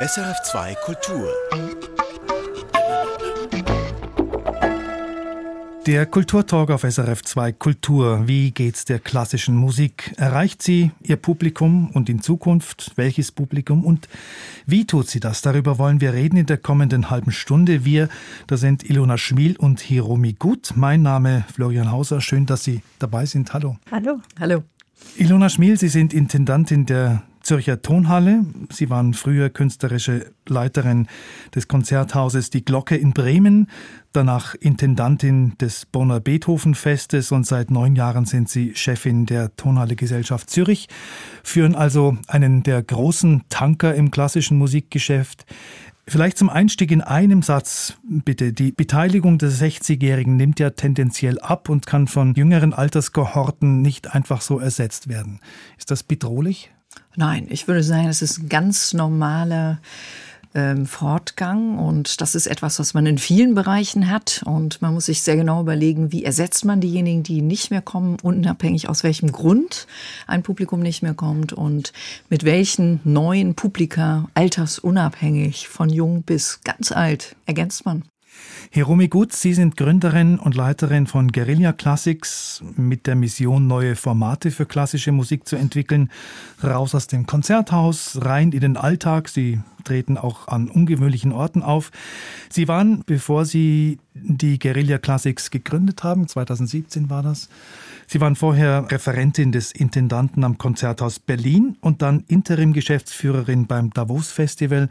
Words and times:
SRF2 0.00 0.76
Kultur. 0.84 1.28
Der 5.88 6.06
Kulturtalk 6.06 6.70
auf 6.70 6.82
SRF 6.82 7.24
2 7.24 7.50
Kultur. 7.50 8.28
Wie 8.28 8.52
geht's 8.52 8.84
der 8.84 9.00
klassischen 9.00 9.56
Musik? 9.56 10.14
Erreicht 10.16 10.62
sie 10.62 10.92
ihr 11.02 11.16
Publikum 11.16 11.90
und 11.90 12.08
in 12.08 12.22
Zukunft 12.22 12.92
welches 12.94 13.32
Publikum 13.32 13.84
und 13.84 14.08
wie 14.66 14.86
tut 14.86 15.08
sie 15.08 15.18
das? 15.18 15.42
Darüber 15.42 15.78
wollen 15.78 16.00
wir 16.00 16.12
reden 16.12 16.36
in 16.36 16.46
der 16.46 16.58
kommenden 16.58 17.10
halben 17.10 17.32
Stunde. 17.32 17.84
Wir, 17.84 18.08
da 18.46 18.56
sind 18.56 18.88
Ilona 18.88 19.18
Schmiel 19.18 19.56
und 19.56 19.80
Hiromi 19.80 20.34
Gut. 20.34 20.74
Mein 20.76 21.02
Name 21.02 21.44
Florian 21.52 21.90
Hauser. 21.90 22.20
Schön, 22.20 22.46
dass 22.46 22.62
Sie 22.62 22.82
dabei 23.00 23.26
sind. 23.26 23.52
Hallo. 23.52 23.78
Hallo. 23.90 24.20
Hallo. 24.38 24.62
Ilona 25.16 25.48
Schmiel, 25.48 25.76
Sie 25.76 25.88
sind 25.88 26.14
Intendantin 26.14 26.86
der 26.86 27.24
Zürcher 27.48 27.80
Tonhalle. 27.80 28.44
Sie 28.70 28.90
waren 28.90 29.14
früher 29.14 29.48
künstlerische 29.48 30.32
Leiterin 30.46 31.06
des 31.54 31.66
Konzerthauses 31.66 32.50
Die 32.50 32.62
Glocke 32.62 32.94
in 32.94 33.14
Bremen, 33.14 33.70
danach 34.12 34.54
Intendantin 34.54 35.56
des 35.56 35.86
Bonner 35.86 36.20
Beethoven-Festes 36.20 37.32
und 37.32 37.46
seit 37.46 37.70
neun 37.70 37.96
Jahren 37.96 38.26
sind 38.26 38.50
Sie 38.50 38.74
Chefin 38.74 39.24
der 39.24 39.56
Tonhalle 39.56 39.96
Gesellschaft 39.96 40.50
Zürich, 40.50 40.88
führen 41.42 41.74
also 41.74 42.18
einen 42.26 42.64
der 42.64 42.82
großen 42.82 43.44
Tanker 43.48 43.94
im 43.94 44.10
klassischen 44.10 44.58
Musikgeschäft. 44.58 45.46
Vielleicht 46.06 46.36
zum 46.36 46.50
Einstieg 46.50 46.90
in 46.90 47.00
einem 47.00 47.40
Satz, 47.40 47.94
bitte. 48.06 48.52
Die 48.52 48.72
Beteiligung 48.72 49.38
der 49.38 49.50
60-Jährigen 49.50 50.36
nimmt 50.36 50.60
ja 50.60 50.68
tendenziell 50.68 51.38
ab 51.38 51.70
und 51.70 51.86
kann 51.86 52.08
von 52.08 52.34
jüngeren 52.34 52.74
Alterskohorten 52.74 53.80
nicht 53.80 54.14
einfach 54.14 54.42
so 54.42 54.58
ersetzt 54.58 55.08
werden. 55.08 55.40
Ist 55.78 55.90
das 55.90 56.02
bedrohlich? 56.02 56.70
Nein, 57.16 57.46
ich 57.50 57.66
würde 57.68 57.82
sagen, 57.82 58.08
es 58.08 58.22
ist 58.22 58.38
ein 58.38 58.48
ganz 58.48 58.94
normaler 58.94 59.78
ähm, 60.54 60.86
Fortgang 60.86 61.78
und 61.78 62.20
das 62.20 62.34
ist 62.34 62.46
etwas, 62.46 62.78
was 62.78 62.94
man 62.94 63.06
in 63.06 63.18
vielen 63.18 63.54
Bereichen 63.54 64.10
hat 64.10 64.42
und 64.46 64.80
man 64.80 64.94
muss 64.94 65.06
sich 65.06 65.22
sehr 65.22 65.36
genau 65.36 65.60
überlegen, 65.60 66.10
wie 66.12 66.24
ersetzt 66.24 66.64
man 66.64 66.80
diejenigen, 66.80 67.22
die 67.22 67.42
nicht 67.42 67.70
mehr 67.70 67.82
kommen, 67.82 68.16
unabhängig 68.22 68.88
aus 68.88 69.04
welchem 69.04 69.30
Grund 69.32 69.86
ein 70.26 70.42
Publikum 70.42 70.80
nicht 70.80 71.02
mehr 71.02 71.14
kommt 71.14 71.52
und 71.52 71.92
mit 72.28 72.44
welchen 72.44 73.00
neuen 73.04 73.54
Publika, 73.54 74.28
altersunabhängig, 74.34 75.68
von 75.68 75.90
jung 75.90 76.22
bis 76.22 76.60
ganz 76.64 76.92
alt, 76.92 77.36
ergänzt 77.46 77.84
man. 77.84 78.04
Hiromi 78.70 79.08
Gutz, 79.08 79.40
Sie 79.40 79.54
sind 79.54 79.76
Gründerin 79.76 80.38
und 80.38 80.54
Leiterin 80.54 81.06
von 81.06 81.32
Guerilla 81.32 81.72
Classics 81.72 82.62
mit 82.76 83.06
der 83.06 83.14
Mission, 83.14 83.66
neue 83.66 83.96
Formate 83.96 84.50
für 84.50 84.66
klassische 84.66 85.10
Musik 85.10 85.48
zu 85.48 85.56
entwickeln. 85.56 86.10
Raus 86.62 86.94
aus 86.94 87.06
dem 87.06 87.26
Konzerthaus, 87.26 88.18
rein 88.22 88.52
in 88.52 88.60
den 88.60 88.76
Alltag. 88.76 89.28
Sie 89.28 89.60
treten 89.84 90.18
auch 90.18 90.48
an 90.48 90.68
ungewöhnlichen 90.68 91.32
Orten 91.32 91.62
auf. 91.62 91.90
Sie 92.50 92.68
waren, 92.68 93.02
bevor 93.06 93.46
Sie 93.46 93.98
die 94.14 94.58
Guerilla 94.58 94.98
Classics 94.98 95.50
gegründet 95.50 96.04
haben, 96.04 96.28
2017 96.28 97.08
war 97.08 97.22
das, 97.22 97.48
Sie 98.10 98.22
waren 98.22 98.36
vorher 98.36 98.86
Referentin 98.90 99.52
des 99.52 99.70
Intendanten 99.70 100.42
am 100.42 100.56
Konzerthaus 100.56 101.18
Berlin 101.18 101.76
und 101.82 102.00
dann 102.00 102.24
Interim-Geschäftsführerin 102.26 103.66
beim 103.66 103.90
Davos 103.90 104.30
Festival. 104.32 104.88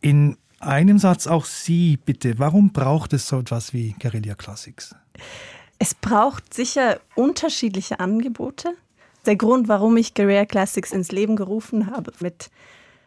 In 0.00 0.36
einem 0.62 0.98
Satz 0.98 1.26
auch 1.26 1.44
Sie, 1.44 1.96
bitte. 1.96 2.38
Warum 2.38 2.72
braucht 2.72 3.12
es 3.12 3.28
so 3.28 3.38
etwas 3.40 3.72
wie 3.72 3.94
Guerilla 4.00 4.34
Classics? 4.34 4.94
Es 5.78 5.94
braucht 5.94 6.54
sicher 6.54 7.00
unterschiedliche 7.14 8.00
Angebote. 8.00 8.74
Der 9.26 9.36
Grund, 9.36 9.68
warum 9.68 9.96
ich 9.96 10.14
Guerilla 10.14 10.44
Classics 10.44 10.92
ins 10.92 11.12
Leben 11.12 11.36
gerufen 11.36 11.90
habe 11.90 12.12
mit 12.20 12.50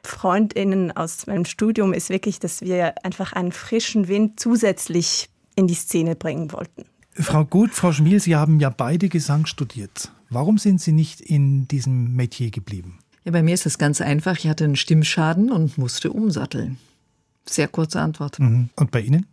Freundinnen 0.03 0.92
aus 0.92 1.28
meinem 1.28 1.45
Studium, 1.45 1.94
ist 1.94 2.09
wirklich, 2.09 2.39
dass 2.39 2.61
wir 2.61 2.94
einfach 3.03 3.33
einen 3.33 3.52
frischen 3.52 4.08
Wind 4.08 4.39
zusätzlich 4.39 5.30
in 5.56 5.67
die 5.67 5.73
Szene 5.73 6.16
bringen 6.16 6.52
wollten. 6.52 6.86
Frau 7.14 7.45
Gut, 7.45 7.72
Frau 7.72 7.94
Schmiel, 7.94 8.20
Sie 8.20 8.36
haben 8.36 8.60
ja 8.60 8.70
beide 8.70 9.08
Gesang 9.08 9.45
studiert. 9.45 10.11
Warum 10.30 10.58
sind 10.58 10.82
Sie 10.82 10.92
nicht 10.92 11.22
in 11.22 11.67
diesem 11.67 12.16
Metier 12.16 12.52
geblieben? 12.52 12.99
Ja, 13.23 13.32
bei 13.32 13.42
mir 13.42 13.54
ist 13.54 13.66
es 13.66 13.77
ganz 13.77 14.02
einfach. 14.02 14.37
Ich 14.37 14.48
hatte 14.48 14.66
einen 14.66 14.76
Stimmschaden 14.76 15.52
und 15.52 15.77
musste 15.77 16.11
umsatteln. 16.11 16.77
Sehr 17.48 17.67
kurze 17.67 18.02
Antwort. 18.02 18.39
Mhm. 18.39 18.70
Und 18.76 18.92
bei 18.92 19.02
Ihnen? 19.02 19.28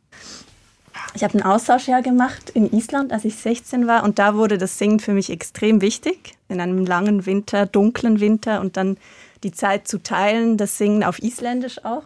Ich 1.14 1.24
habe 1.24 1.38
ein 1.38 1.42
Austauschjahr 1.42 2.02
gemacht 2.02 2.50
in 2.50 2.72
Island, 2.72 3.12
als 3.12 3.24
ich 3.24 3.36
16 3.36 3.86
war. 3.86 4.04
Und 4.04 4.18
da 4.18 4.34
wurde 4.34 4.58
das 4.58 4.78
Singen 4.78 5.00
für 5.00 5.12
mich 5.12 5.30
extrem 5.30 5.80
wichtig. 5.80 6.34
In 6.48 6.60
einem 6.60 6.84
langen 6.86 7.26
Winter, 7.26 7.66
dunklen 7.66 8.20
Winter 8.20 8.60
und 8.60 8.76
dann 8.76 8.96
die 9.42 9.52
Zeit 9.52 9.88
zu 9.88 10.02
teilen, 10.02 10.56
das 10.56 10.78
Singen 10.78 11.04
auf 11.04 11.22
Isländisch 11.22 11.84
auch. 11.84 12.04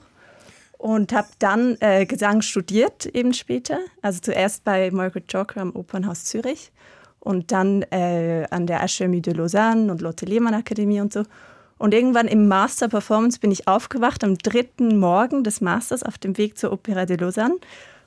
Und 0.78 1.12
habe 1.12 1.28
dann 1.39 1.77
äh, 1.81 2.06
Gesang 2.06 2.43
studiert 2.43 3.06
eben 3.06 3.33
später. 3.33 3.78
Also 4.03 4.21
zuerst 4.21 4.65
bei 4.65 4.91
Margaret 4.91 5.33
Joker 5.33 5.61
am 5.61 5.75
Opernhaus 5.75 6.25
Zürich 6.25 6.71
und 7.21 7.50
dann 7.50 7.83
äh, 7.91 8.47
an 8.50 8.66
der 8.66 8.84
Académie 8.84 9.21
de 9.21 9.34
Lausanne 9.34 9.91
und 9.91 10.00
Lotte 10.00 10.27
Lehmann 10.27 10.55
Akademie 10.55 11.00
und 11.00 11.12
so. 11.12 11.25
Und 11.78 11.92
irgendwann 11.92 12.28
im 12.28 12.48
Master 12.48 12.88
Performance 12.88 13.38
bin 13.38 13.50
ich 13.50 13.69
aufgewacht 13.69 14.25
am 14.25 14.38
dritten 14.38 14.98
Morgen 14.98 15.44
des 15.44 15.60
Masters 15.60 16.03
auf 16.03 16.16
dem 16.19 16.38
Weg 16.38 16.56
zur 16.56 16.72
Opera 16.72 17.04
de 17.04 17.19
Lausanne 17.19 17.56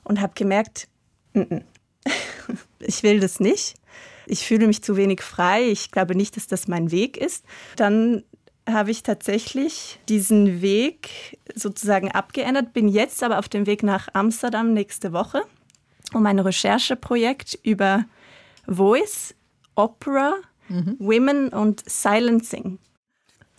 und 0.03 0.21
habe 0.21 0.33
gemerkt, 0.35 0.87
n 1.33 1.45
-n. 1.45 1.63
ich 2.79 3.03
will 3.03 3.19
das 3.19 3.39
nicht. 3.39 3.75
Ich 4.25 4.45
fühle 4.45 4.67
mich 4.67 4.83
zu 4.83 4.95
wenig 4.95 5.21
frei. 5.21 5.69
Ich 5.69 5.91
glaube 5.91 6.15
nicht, 6.15 6.35
dass 6.35 6.47
das 6.47 6.67
mein 6.67 6.91
Weg 6.91 7.17
ist. 7.17 7.45
Dann 7.75 8.23
habe 8.67 8.91
ich 8.91 9.03
tatsächlich 9.03 9.99
diesen 10.09 10.61
Weg 10.61 11.39
sozusagen 11.55 12.11
abgeändert, 12.11 12.73
bin 12.73 12.87
jetzt 12.87 13.23
aber 13.23 13.39
auf 13.39 13.49
dem 13.49 13.65
Weg 13.65 13.83
nach 13.83 14.09
Amsterdam 14.13 14.73
nächste 14.73 15.11
Woche, 15.13 15.41
um 16.13 16.25
ein 16.25 16.39
Rechercheprojekt 16.39 17.57
über 17.63 18.05
Voice, 18.67 19.33
Opera, 19.75 20.35
mhm. 20.67 20.95
Women 20.99 21.49
und 21.49 21.87
Silencing 21.89 22.77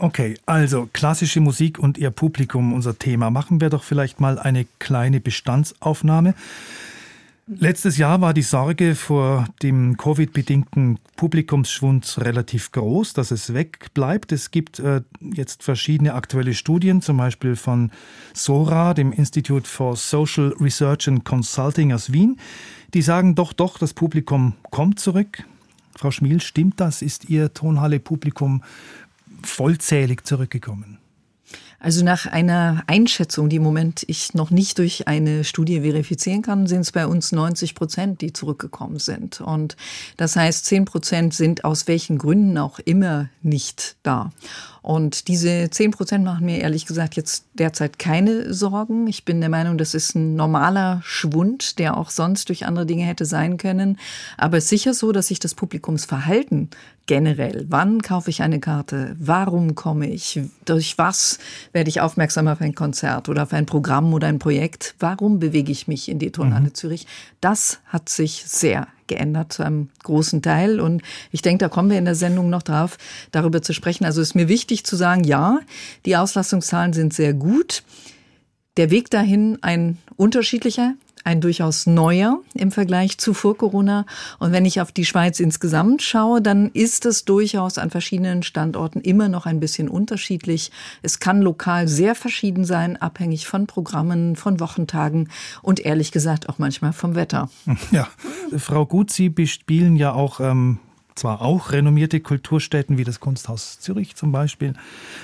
Okay, 0.03 0.38
also 0.47 0.88
klassische 0.94 1.43
Musik 1.43 1.78
und 1.78 1.99
ihr 1.99 2.11
Publikum, 2.11 2.72
unser 2.72 2.99
Thema. 2.99 3.28
Machen 3.28 3.61
wir 3.61 3.69
doch 3.69 3.83
vielleicht 3.83 4.19
mal 4.19 4.38
eine 4.38 4.65
kleine 4.78 5.21
Bestandsaufnahme. 5.21 6.34
Letztes 7.47 7.99
Jahr 7.99 8.22
war 8.22 8.33
die 8.33 8.41
Sorge 8.41 8.94
vor 8.94 9.47
dem 9.62 9.99
Covid-bedingten 9.99 10.99
Publikumsschwund 11.16 12.16
relativ 12.19 12.72
groß, 12.72 13.12
dass 13.12 13.31
es 13.31 13.53
wegbleibt. 13.53 14.33
Es 14.33 14.50
gibt 14.50 14.78
äh, 14.78 15.03
jetzt 15.21 15.65
verschiedene 15.65 16.15
aktuelle 16.15 16.55
Studien, 16.55 17.03
zum 17.03 17.19
Beispiel 17.19 17.55
von 17.55 17.91
SORA, 18.32 18.94
dem 18.94 19.12
Institute 19.12 19.69
for 19.69 19.97
Social 19.97 20.55
Research 20.59 21.09
and 21.09 21.27
Consulting 21.27 21.93
aus 21.93 22.11
Wien, 22.11 22.38
die 22.94 23.03
sagen 23.03 23.34
doch, 23.34 23.53
doch, 23.53 23.77
das 23.77 23.93
Publikum 23.93 24.55
kommt 24.71 24.99
zurück. 24.99 25.44
Frau 25.94 26.11
Schmiel, 26.11 26.41
stimmt 26.41 26.81
das? 26.81 27.03
Ist 27.03 27.28
Ihr 27.28 27.53
Tonhalle-Publikum 27.53 28.62
vollzählig 29.43 30.25
zurückgekommen? 30.25 30.99
Also 31.83 32.05
nach 32.05 32.27
einer 32.27 32.83
Einschätzung, 32.87 33.49
die 33.49 33.56
im 33.56 33.62
Moment 33.62 34.05
ich 34.06 34.34
noch 34.34 34.51
nicht 34.51 34.77
durch 34.77 35.09
eine 35.09 35.45
Studie 35.45 35.81
verifizieren 35.81 36.43
kann, 36.43 36.67
sind 36.67 36.81
es 36.81 36.93
bei 36.93 37.06
uns 37.06 37.33
90 37.33 37.75
Prozent, 37.75 38.21
die 38.21 38.34
zurückgekommen 38.34 38.99
sind. 38.99 39.41
Und 39.41 39.79
das 40.19 40.37
heißt, 40.37 40.67
10 40.67 40.84
Prozent 40.84 41.33
sind 41.33 41.65
aus 41.65 41.89
welchen 41.89 42.19
Gründen 42.19 42.59
auch 42.59 42.81
immer 42.81 43.31
nicht 43.41 43.97
da. 44.03 44.31
Und 44.83 45.29
diese 45.29 45.69
10 45.71 45.91
Prozent 45.91 46.25
machen 46.25 46.47
mir 46.47 46.59
ehrlich 46.59 46.87
gesagt 46.87 47.17
jetzt 47.17 47.45
derzeit 47.55 47.99
keine 47.99 48.53
Sorgen. 48.55 49.07
Ich 49.07 49.25
bin 49.25 49.41
der 49.41 49.51
Meinung, 49.51 49.79
das 49.79 49.95
ist 49.95 50.15
ein 50.15 50.37
normaler 50.37 51.01
Schwund, 51.05 51.79
der 51.79 51.97
auch 51.97 52.11
sonst 52.11 52.49
durch 52.49 52.67
andere 52.67 52.87
Dinge 52.87 53.05
hätte 53.05 53.25
sein 53.25 53.57
können. 53.57 53.99
Aber 54.37 54.57
es 54.57 54.65
ist 54.65 54.71
sicher 54.71 54.95
so, 54.95 55.13
dass 55.13 55.29
sich 55.29 55.39
das 55.39 55.55
Publikumsverhalten 55.55 56.71
generell, 57.07 57.67
wann 57.69 58.03
kaufe 58.03 58.31
ich 58.31 58.41
eine 58.41 58.61
Karte, 58.61 59.17
warum 59.19 59.75
komme 59.75 60.09
ich, 60.09 60.41
durch 60.65 60.97
was 60.97 61.41
werde 61.73 61.89
ich 61.89 62.01
aufmerksam 62.01 62.47
auf 62.47 62.61
ein 62.61 62.77
Konzert 62.77 63.29
oder 63.29 63.43
auf 63.43 63.53
ein 63.53 63.67
Programm 63.67 64.15
oder 64.15 64.29
ein 64.29 64.38
Projekt, 64.38 64.94
warum 65.00 65.41
bewege 65.41 65.73
ich 65.73 65.88
mich 65.88 66.09
in 66.09 66.21
die 66.21 66.31
Tonhalle 66.31 66.67
mhm. 66.67 66.75
Zürich, 66.75 67.09
das 67.41 67.81
hat 67.87 68.09
sich 68.09 68.44
sehr 68.47 68.87
geändert 69.11 69.53
zu 69.53 69.62
einem 69.62 69.91
großen 70.03 70.41
Teil. 70.41 70.81
Und 70.81 71.03
ich 71.31 71.43
denke, 71.43 71.59
da 71.59 71.69
kommen 71.69 71.91
wir 71.91 71.99
in 71.99 72.07
der 72.07 72.15
Sendung 72.15 72.49
noch 72.49 72.62
drauf, 72.62 72.97
darüber 73.33 73.61
zu 73.61 73.75
sprechen. 73.75 74.07
Also 74.07 74.23
ist 74.23 74.35
mir 74.35 74.49
wichtig 74.49 74.85
zu 74.85 74.97
sagen, 74.97 75.25
ja, 75.25 75.61
die 76.07 76.17
Auslastungszahlen 76.17 76.95
sind 76.95 77.12
sehr 77.12 77.35
gut. 77.35 77.83
Der 78.79 78.91
Weg 78.91 79.11
dahin 79.11 79.59
ein 79.61 79.99
unterschiedlicher 80.17 80.95
ein 81.25 81.40
durchaus 81.40 81.87
neuer 81.87 82.40
im 82.55 82.70
Vergleich 82.70 83.19
zu 83.19 83.34
vor 83.34 83.56
Corona. 83.56 84.06
Und 84.38 84.52
wenn 84.52 84.64
ich 84.64 84.81
auf 84.81 84.93
die 84.93 85.05
Schweiz 85.05 85.40
insgesamt 85.40 86.02
schaue, 86.02 86.40
dann 86.43 86.70
ist 86.72 87.06
es 87.06 87.25
durchaus 87.25 87.78
an 87.78 87.90
verschiedenen 87.90 88.43
Standorten 88.43 89.00
immer 89.00 89.28
noch 89.28 89.46
ein 89.46 89.61
bisschen 89.61 89.88
unterschiedlich. 89.88 90.70
Es 91.02 91.20
kann 91.20 91.40
lokal 91.40 91.88
sehr 91.88 92.14
verschieden 92.14 92.64
sein, 92.64 92.96
abhängig 92.96 93.46
von 93.46 93.67
Programmen, 93.67 94.37
von 94.37 94.61
Wochentagen 94.61 95.28
und 95.62 95.81
ehrlich 95.81 96.12
gesagt 96.12 96.49
auch 96.49 96.58
manchmal 96.58 96.93
vom 96.93 97.14
Wetter. 97.14 97.49
Ja, 97.90 98.08
Frau 98.56 98.87
Gut, 98.87 99.11
Sie 99.11 99.31
bespielen 99.31 99.96
ja 99.96 100.12
auch 100.12 100.38
ähm, 100.38 100.78
zwar 101.20 101.43
auch 101.43 101.72
renommierte 101.72 102.20
Kulturstätten 102.20 102.96
wie 102.96 103.05
das 103.05 103.20
Kunsthaus 103.20 103.78
Zürich 103.78 104.17
zum 104.17 104.32
Beispiel, 104.32 104.72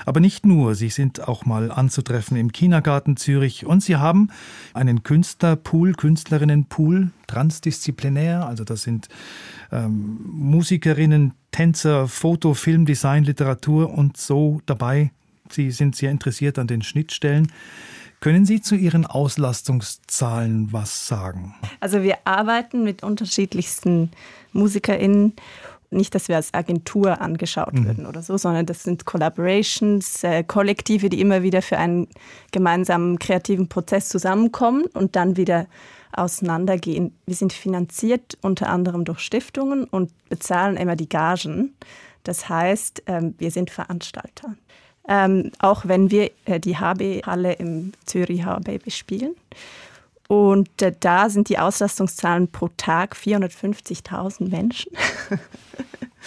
aber 0.05 0.21
nicht 0.21 0.45
nur. 0.45 0.75
Sie 0.75 0.91
sind 0.91 1.27
auch 1.27 1.47
mal 1.47 1.73
anzutreffen 1.73 2.37
im 2.37 2.53
Kindergarten 2.53 3.17
Zürich 3.17 3.65
und 3.65 3.83
sie 3.83 3.97
haben 3.97 4.31
einen 4.75 5.03
Künstlerpool, 5.03 5.95
Künstlerinnenpool, 5.95 7.13
transdisziplinär. 7.27 8.47
Also 8.47 8.65
das 8.65 8.83
sind 8.83 9.09
ähm, 9.73 10.19
Musikerinnen, 10.23 11.33
Tänzer, 11.51 12.09
Foto, 12.09 12.53
Film, 12.53 12.85
Design, 12.85 13.25
Literatur 13.25 13.91
und 13.91 14.19
so 14.19 14.61
dabei. 14.67 15.11
Sie 15.49 15.71
sind 15.71 15.97
sehr 15.97 16.11
interessiert 16.11 16.59
an 16.59 16.67
den 16.67 16.83
Schnittstellen. 16.83 17.51
Können 18.21 18.45
Sie 18.45 18.61
zu 18.61 18.75
Ihren 18.75 19.07
Auslastungszahlen 19.07 20.73
was 20.73 21.07
sagen? 21.07 21.55
Also 21.81 22.03
wir 22.03 22.19
arbeiten 22.25 22.83
mit 22.83 23.03
unterschiedlichsten 23.03 24.11
MusikerInnen 24.53 25.35
nicht, 25.91 26.15
dass 26.15 26.29
wir 26.29 26.37
als 26.37 26.53
Agentur 26.55 27.21
angeschaut 27.21 27.75
mhm. 27.75 27.87
würden 27.87 28.07
oder 28.07 28.23
so, 28.23 28.37
sondern 28.37 28.67
das 28.67 28.83
sind 28.83 29.05
Collaborations, 29.05 30.25
äh, 30.25 30.43
Kollektive, 30.45 31.09
die 31.09 31.21
immer 31.21 31.43
wieder 31.43 31.63
für 31.63 31.79
einen 31.79 32.09
gemeinsamen 32.53 33.19
kreativen 33.19 33.69
Prozess 33.69 34.09
zusammenkommen 34.09 34.85
und 34.95 35.17
dann 35.17 35.37
wieder 35.37 35.67
auseinandergehen. 36.13 37.15
Wir 37.27 37.35
sind 37.35 37.53
finanziert 37.53 38.39
unter 38.43 38.69
anderem 38.69 39.05
durch 39.05 39.21
Stiftungen 39.21 39.85
und 39.85 40.11
bezahlen 40.29 40.77
immer 40.77 40.97
die 40.97 41.09
Gagen. 41.09 41.75
Das 42.25 42.49
heißt, 42.49 43.05
ähm, 43.07 43.35
wir 43.39 43.51
sind 43.51 43.71
Veranstalter. 43.71 44.57
Ähm, 45.09 45.53
auch 45.61 45.87
wenn 45.87 46.11
wir 46.11 46.31
äh, 46.47 46.59
die 46.59 46.77
HB-Halle 46.77 47.53
im 47.55 47.93
Zürich 48.05 48.45
HB 48.45 48.83
bespielen. 48.83 49.37
Und 50.29 50.83
äh, 50.83 50.93
da 50.99 51.29
sind 51.29 51.49
die 51.49 51.59
Auslastungszahlen 51.59 52.51
pro 52.51 52.69
Tag 52.77 53.17
450.000 53.17 54.49
Menschen. 54.49 54.93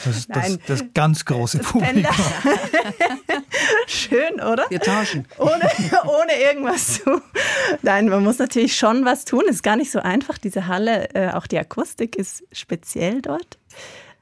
Das 0.05 0.15
ist 0.15 0.29
das, 0.33 0.57
das, 0.65 0.83
ganz 0.93 1.25
große 1.25 1.59
Publikum. 1.59 2.05
Schön, 3.87 4.35
oder? 4.35 4.65
Wir 4.69 4.79
tauschen. 4.79 5.27
Ohne, 5.37 5.69
ohne 6.05 6.39
irgendwas 6.41 7.01
zu. 7.01 7.21
Nein, 7.81 8.07
man 8.07 8.23
muss 8.23 8.39
natürlich 8.39 8.77
schon 8.77 9.03
was 9.03 9.25
tun. 9.25 9.43
Es 9.49 9.55
ist 9.55 9.63
gar 9.63 9.75
nicht 9.75 9.91
so 9.91 9.99
einfach. 9.99 10.37
Diese 10.37 10.67
Halle, 10.67 11.13
äh, 11.13 11.31
auch 11.31 11.47
die 11.47 11.59
Akustik 11.59 12.15
ist 12.15 12.43
speziell 12.53 13.21
dort. 13.21 13.57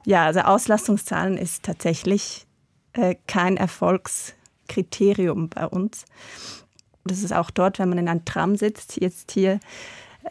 Ja, 0.05 0.25
also 0.25 0.39
Auslastungszahlen 0.39 1.37
ist 1.37 1.63
tatsächlich 1.63 2.47
äh, 2.93 3.15
kein 3.27 3.57
Erfolgskriterium 3.57 5.49
bei 5.49 5.67
uns. 5.67 6.05
Das 7.07 7.23
ist 7.23 7.33
auch 7.33 7.49
dort, 7.49 7.79
wenn 7.79 7.89
man 7.89 7.97
in 7.97 8.09
einem 8.09 8.25
Tram 8.25 8.55
sitzt, 8.55 8.99
jetzt 9.01 9.31
hier 9.31 9.59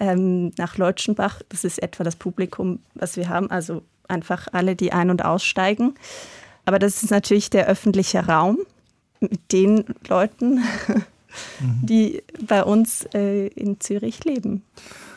ähm, 0.00 0.52
nach 0.58 0.76
Leutschenbach. 0.76 1.43
Das 1.49 1.64
ist 1.64 1.82
etwa 1.82 2.05
das 2.05 2.17
Publikum, 2.17 2.81
was 2.94 3.17
wir 3.17 3.28
haben. 3.28 3.50
Also 3.50 3.82
einfach 4.08 4.49
alle, 4.52 4.76
die 4.76 4.93
ein- 4.93 5.11
und 5.11 5.25
aussteigen. 5.25 5.94
Aber 6.64 6.78
das 6.78 7.02
ist 7.02 7.11
natürlich 7.11 7.50
der 7.50 7.67
öffentliche 7.67 8.26
Raum 8.26 8.58
mit 9.20 9.52
den 9.52 9.84
Leuten, 10.08 10.56
mhm. 10.56 11.02
die 11.82 12.23
bei 12.46 12.62
uns 12.62 13.06
äh, 13.14 13.49
in 13.49 13.81
Zürich 13.81 14.25
leben. 14.25 14.62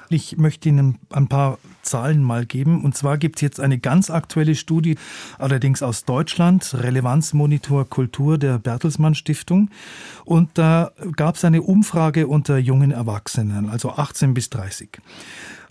Ich 0.10 0.38
möchte 0.38 0.70
Ihnen 0.70 0.98
ein 1.12 1.28
paar 1.28 1.60
Zahlen 1.90 2.24
mal 2.24 2.46
geben. 2.46 2.84
Und 2.84 2.96
zwar 2.96 3.18
gibt 3.18 3.38
es 3.38 3.42
jetzt 3.42 3.60
eine 3.60 3.80
ganz 3.80 4.10
aktuelle 4.10 4.56
Studie, 4.56 4.96
allerdings 5.38 5.84
aus 5.84 6.06
Deutschland, 6.06 6.74
Relevanzmonitor 6.74 7.90
Kultur 7.90 8.38
der 8.38 8.60
Bertelsmann 8.60 9.16
Stiftung. 9.16 9.70
Und 10.26 10.58
da 10.58 10.92
gab 11.16 11.36
es 11.36 11.46
eine 11.46 11.62
Umfrage 11.62 12.28
unter 12.28 12.58
jungen 12.58 12.92
Erwachsenen, 12.92 13.70
also 13.70 13.92
18 13.92 14.34
bis 14.34 14.50
30. 14.50 15.02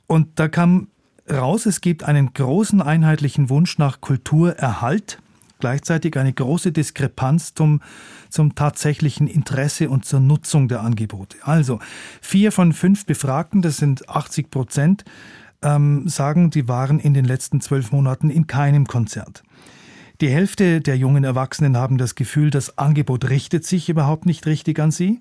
Und 0.06 0.38
da 0.38 0.48
kam 0.48 0.88
raus, 1.30 1.66
es 1.66 1.80
gibt 1.80 2.02
einen 2.02 2.32
großen 2.32 2.82
einheitlichen 2.82 3.50
Wunsch 3.50 3.78
nach 3.78 4.00
Kulturerhalt 4.00 5.18
gleichzeitig 5.60 6.16
eine 6.16 6.32
große 6.32 6.72
Diskrepanz 6.72 7.54
zum, 7.54 7.80
zum 8.28 8.54
tatsächlichen 8.54 9.26
Interesse 9.26 9.90
und 9.90 10.04
zur 10.04 10.20
Nutzung 10.20 10.68
der 10.68 10.82
Angebote. 10.82 11.38
Also 11.42 11.80
vier 12.20 12.52
von 12.52 12.72
fünf 12.72 13.06
Befragten, 13.06 13.62
das 13.62 13.78
sind 13.78 14.08
80 14.08 14.50
Prozent, 14.50 15.04
ähm, 15.62 16.08
sagen, 16.08 16.50
die 16.50 16.68
waren 16.68 16.98
in 16.98 17.14
den 17.14 17.24
letzten 17.24 17.60
zwölf 17.60 17.92
Monaten 17.92 18.30
in 18.30 18.46
keinem 18.46 18.86
Konzert. 18.86 19.42
Die 20.20 20.28
Hälfte 20.28 20.80
der 20.80 20.96
jungen 20.96 21.24
Erwachsenen 21.24 21.76
haben 21.76 21.98
das 21.98 22.14
Gefühl, 22.14 22.50
das 22.50 22.76
Angebot 22.76 23.28
richtet 23.28 23.64
sich 23.64 23.88
überhaupt 23.88 24.26
nicht 24.26 24.46
richtig 24.46 24.80
an 24.80 24.90
sie. 24.90 25.20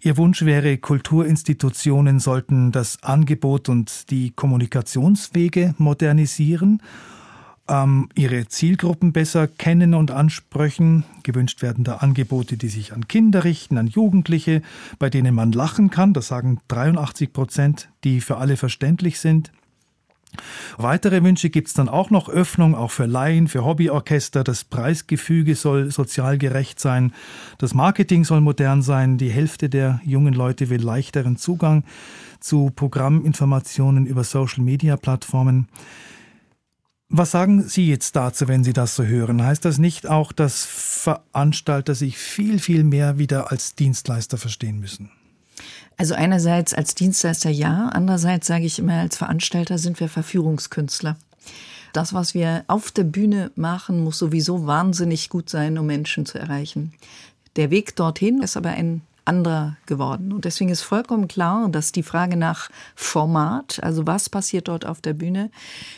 Ihr 0.00 0.18
Wunsch 0.18 0.44
wäre, 0.44 0.76
Kulturinstitutionen 0.76 2.20
sollten 2.20 2.70
das 2.70 3.02
Angebot 3.02 3.70
und 3.70 4.10
die 4.10 4.30
Kommunikationswege 4.30 5.74
modernisieren 5.78 6.82
ähm, 7.68 8.08
ihre 8.14 8.46
Zielgruppen 8.48 9.12
besser 9.12 9.46
kennen 9.48 9.94
und 9.94 10.10
ansprechen. 10.10 11.04
Gewünscht 11.22 11.62
werden 11.62 11.84
da 11.84 11.96
Angebote, 11.96 12.56
die 12.56 12.68
sich 12.68 12.92
an 12.92 13.08
Kinder 13.08 13.44
richten, 13.44 13.78
an 13.78 13.86
Jugendliche, 13.86 14.62
bei 14.98 15.10
denen 15.10 15.34
man 15.34 15.52
lachen 15.52 15.90
kann. 15.90 16.12
Das 16.12 16.28
sagen 16.28 16.60
83 16.68 17.32
Prozent, 17.32 17.88
die 18.04 18.20
für 18.20 18.38
alle 18.38 18.56
verständlich 18.56 19.18
sind. 19.18 19.52
Weitere 20.76 21.22
Wünsche 21.22 21.50
gibt 21.50 21.68
es 21.68 21.74
dann 21.74 21.88
auch 21.88 22.10
noch. 22.10 22.28
Öffnung 22.28 22.74
auch 22.74 22.90
für 22.90 23.06
Laien, 23.06 23.48
für 23.48 23.64
Hobbyorchester. 23.64 24.44
Das 24.44 24.64
Preisgefüge 24.64 25.54
soll 25.54 25.90
sozial 25.90 26.38
gerecht 26.38 26.80
sein. 26.80 27.12
Das 27.58 27.74
Marketing 27.74 28.24
soll 28.24 28.40
modern 28.40 28.82
sein. 28.82 29.18
Die 29.18 29.30
Hälfte 29.30 29.68
der 29.68 30.00
jungen 30.04 30.34
Leute 30.34 30.70
will 30.70 30.82
leichteren 30.82 31.36
Zugang 31.36 31.84
zu 32.40 32.70
Programminformationen 32.74 34.06
über 34.06 34.24
Social-Media-Plattformen. 34.24 35.68
Was 37.08 37.30
sagen 37.30 37.62
Sie 37.62 37.88
jetzt 37.88 38.16
dazu, 38.16 38.48
wenn 38.48 38.64
Sie 38.64 38.72
das 38.72 38.96
so 38.96 39.04
hören? 39.04 39.42
Heißt 39.42 39.64
das 39.64 39.78
nicht 39.78 40.08
auch, 40.08 40.32
dass 40.32 40.64
Veranstalter 40.64 41.94
sich 41.94 42.18
viel, 42.18 42.58
viel 42.58 42.82
mehr 42.82 43.18
wieder 43.18 43.52
als 43.52 43.76
Dienstleister 43.76 44.38
verstehen 44.38 44.80
müssen? 44.80 45.10
Also 45.96 46.14
einerseits 46.14 46.74
als 46.74 46.94
Dienstleister 46.94 47.50
ja, 47.50 47.88
andererseits 47.88 48.46
sage 48.46 48.66
ich 48.66 48.78
immer, 48.78 48.94
als 49.00 49.16
Veranstalter 49.16 49.78
sind 49.78 49.98
wir 49.98 50.08
Verführungskünstler. 50.08 51.16
Das, 51.92 52.12
was 52.12 52.34
wir 52.34 52.64
auf 52.66 52.90
der 52.90 53.04
Bühne 53.04 53.50
machen, 53.56 54.04
muss 54.04 54.18
sowieso 54.18 54.66
wahnsinnig 54.66 55.30
gut 55.30 55.48
sein, 55.48 55.78
um 55.78 55.86
Menschen 55.86 56.26
zu 56.26 56.38
erreichen. 56.38 56.92
Der 57.56 57.70
Weg 57.70 57.96
dorthin 57.96 58.42
ist 58.42 58.58
aber 58.58 58.70
ein 58.70 59.00
anderer 59.26 59.76
geworden. 59.86 60.32
Und 60.32 60.44
deswegen 60.44 60.70
ist 60.70 60.82
vollkommen 60.82 61.28
klar, 61.28 61.68
dass 61.68 61.92
die 61.92 62.02
Frage 62.02 62.36
nach 62.36 62.70
Format, 62.94 63.80
also 63.82 64.06
was 64.06 64.28
passiert 64.28 64.68
dort 64.68 64.86
auf 64.86 65.00
der 65.00 65.14
Bühne, 65.14 65.50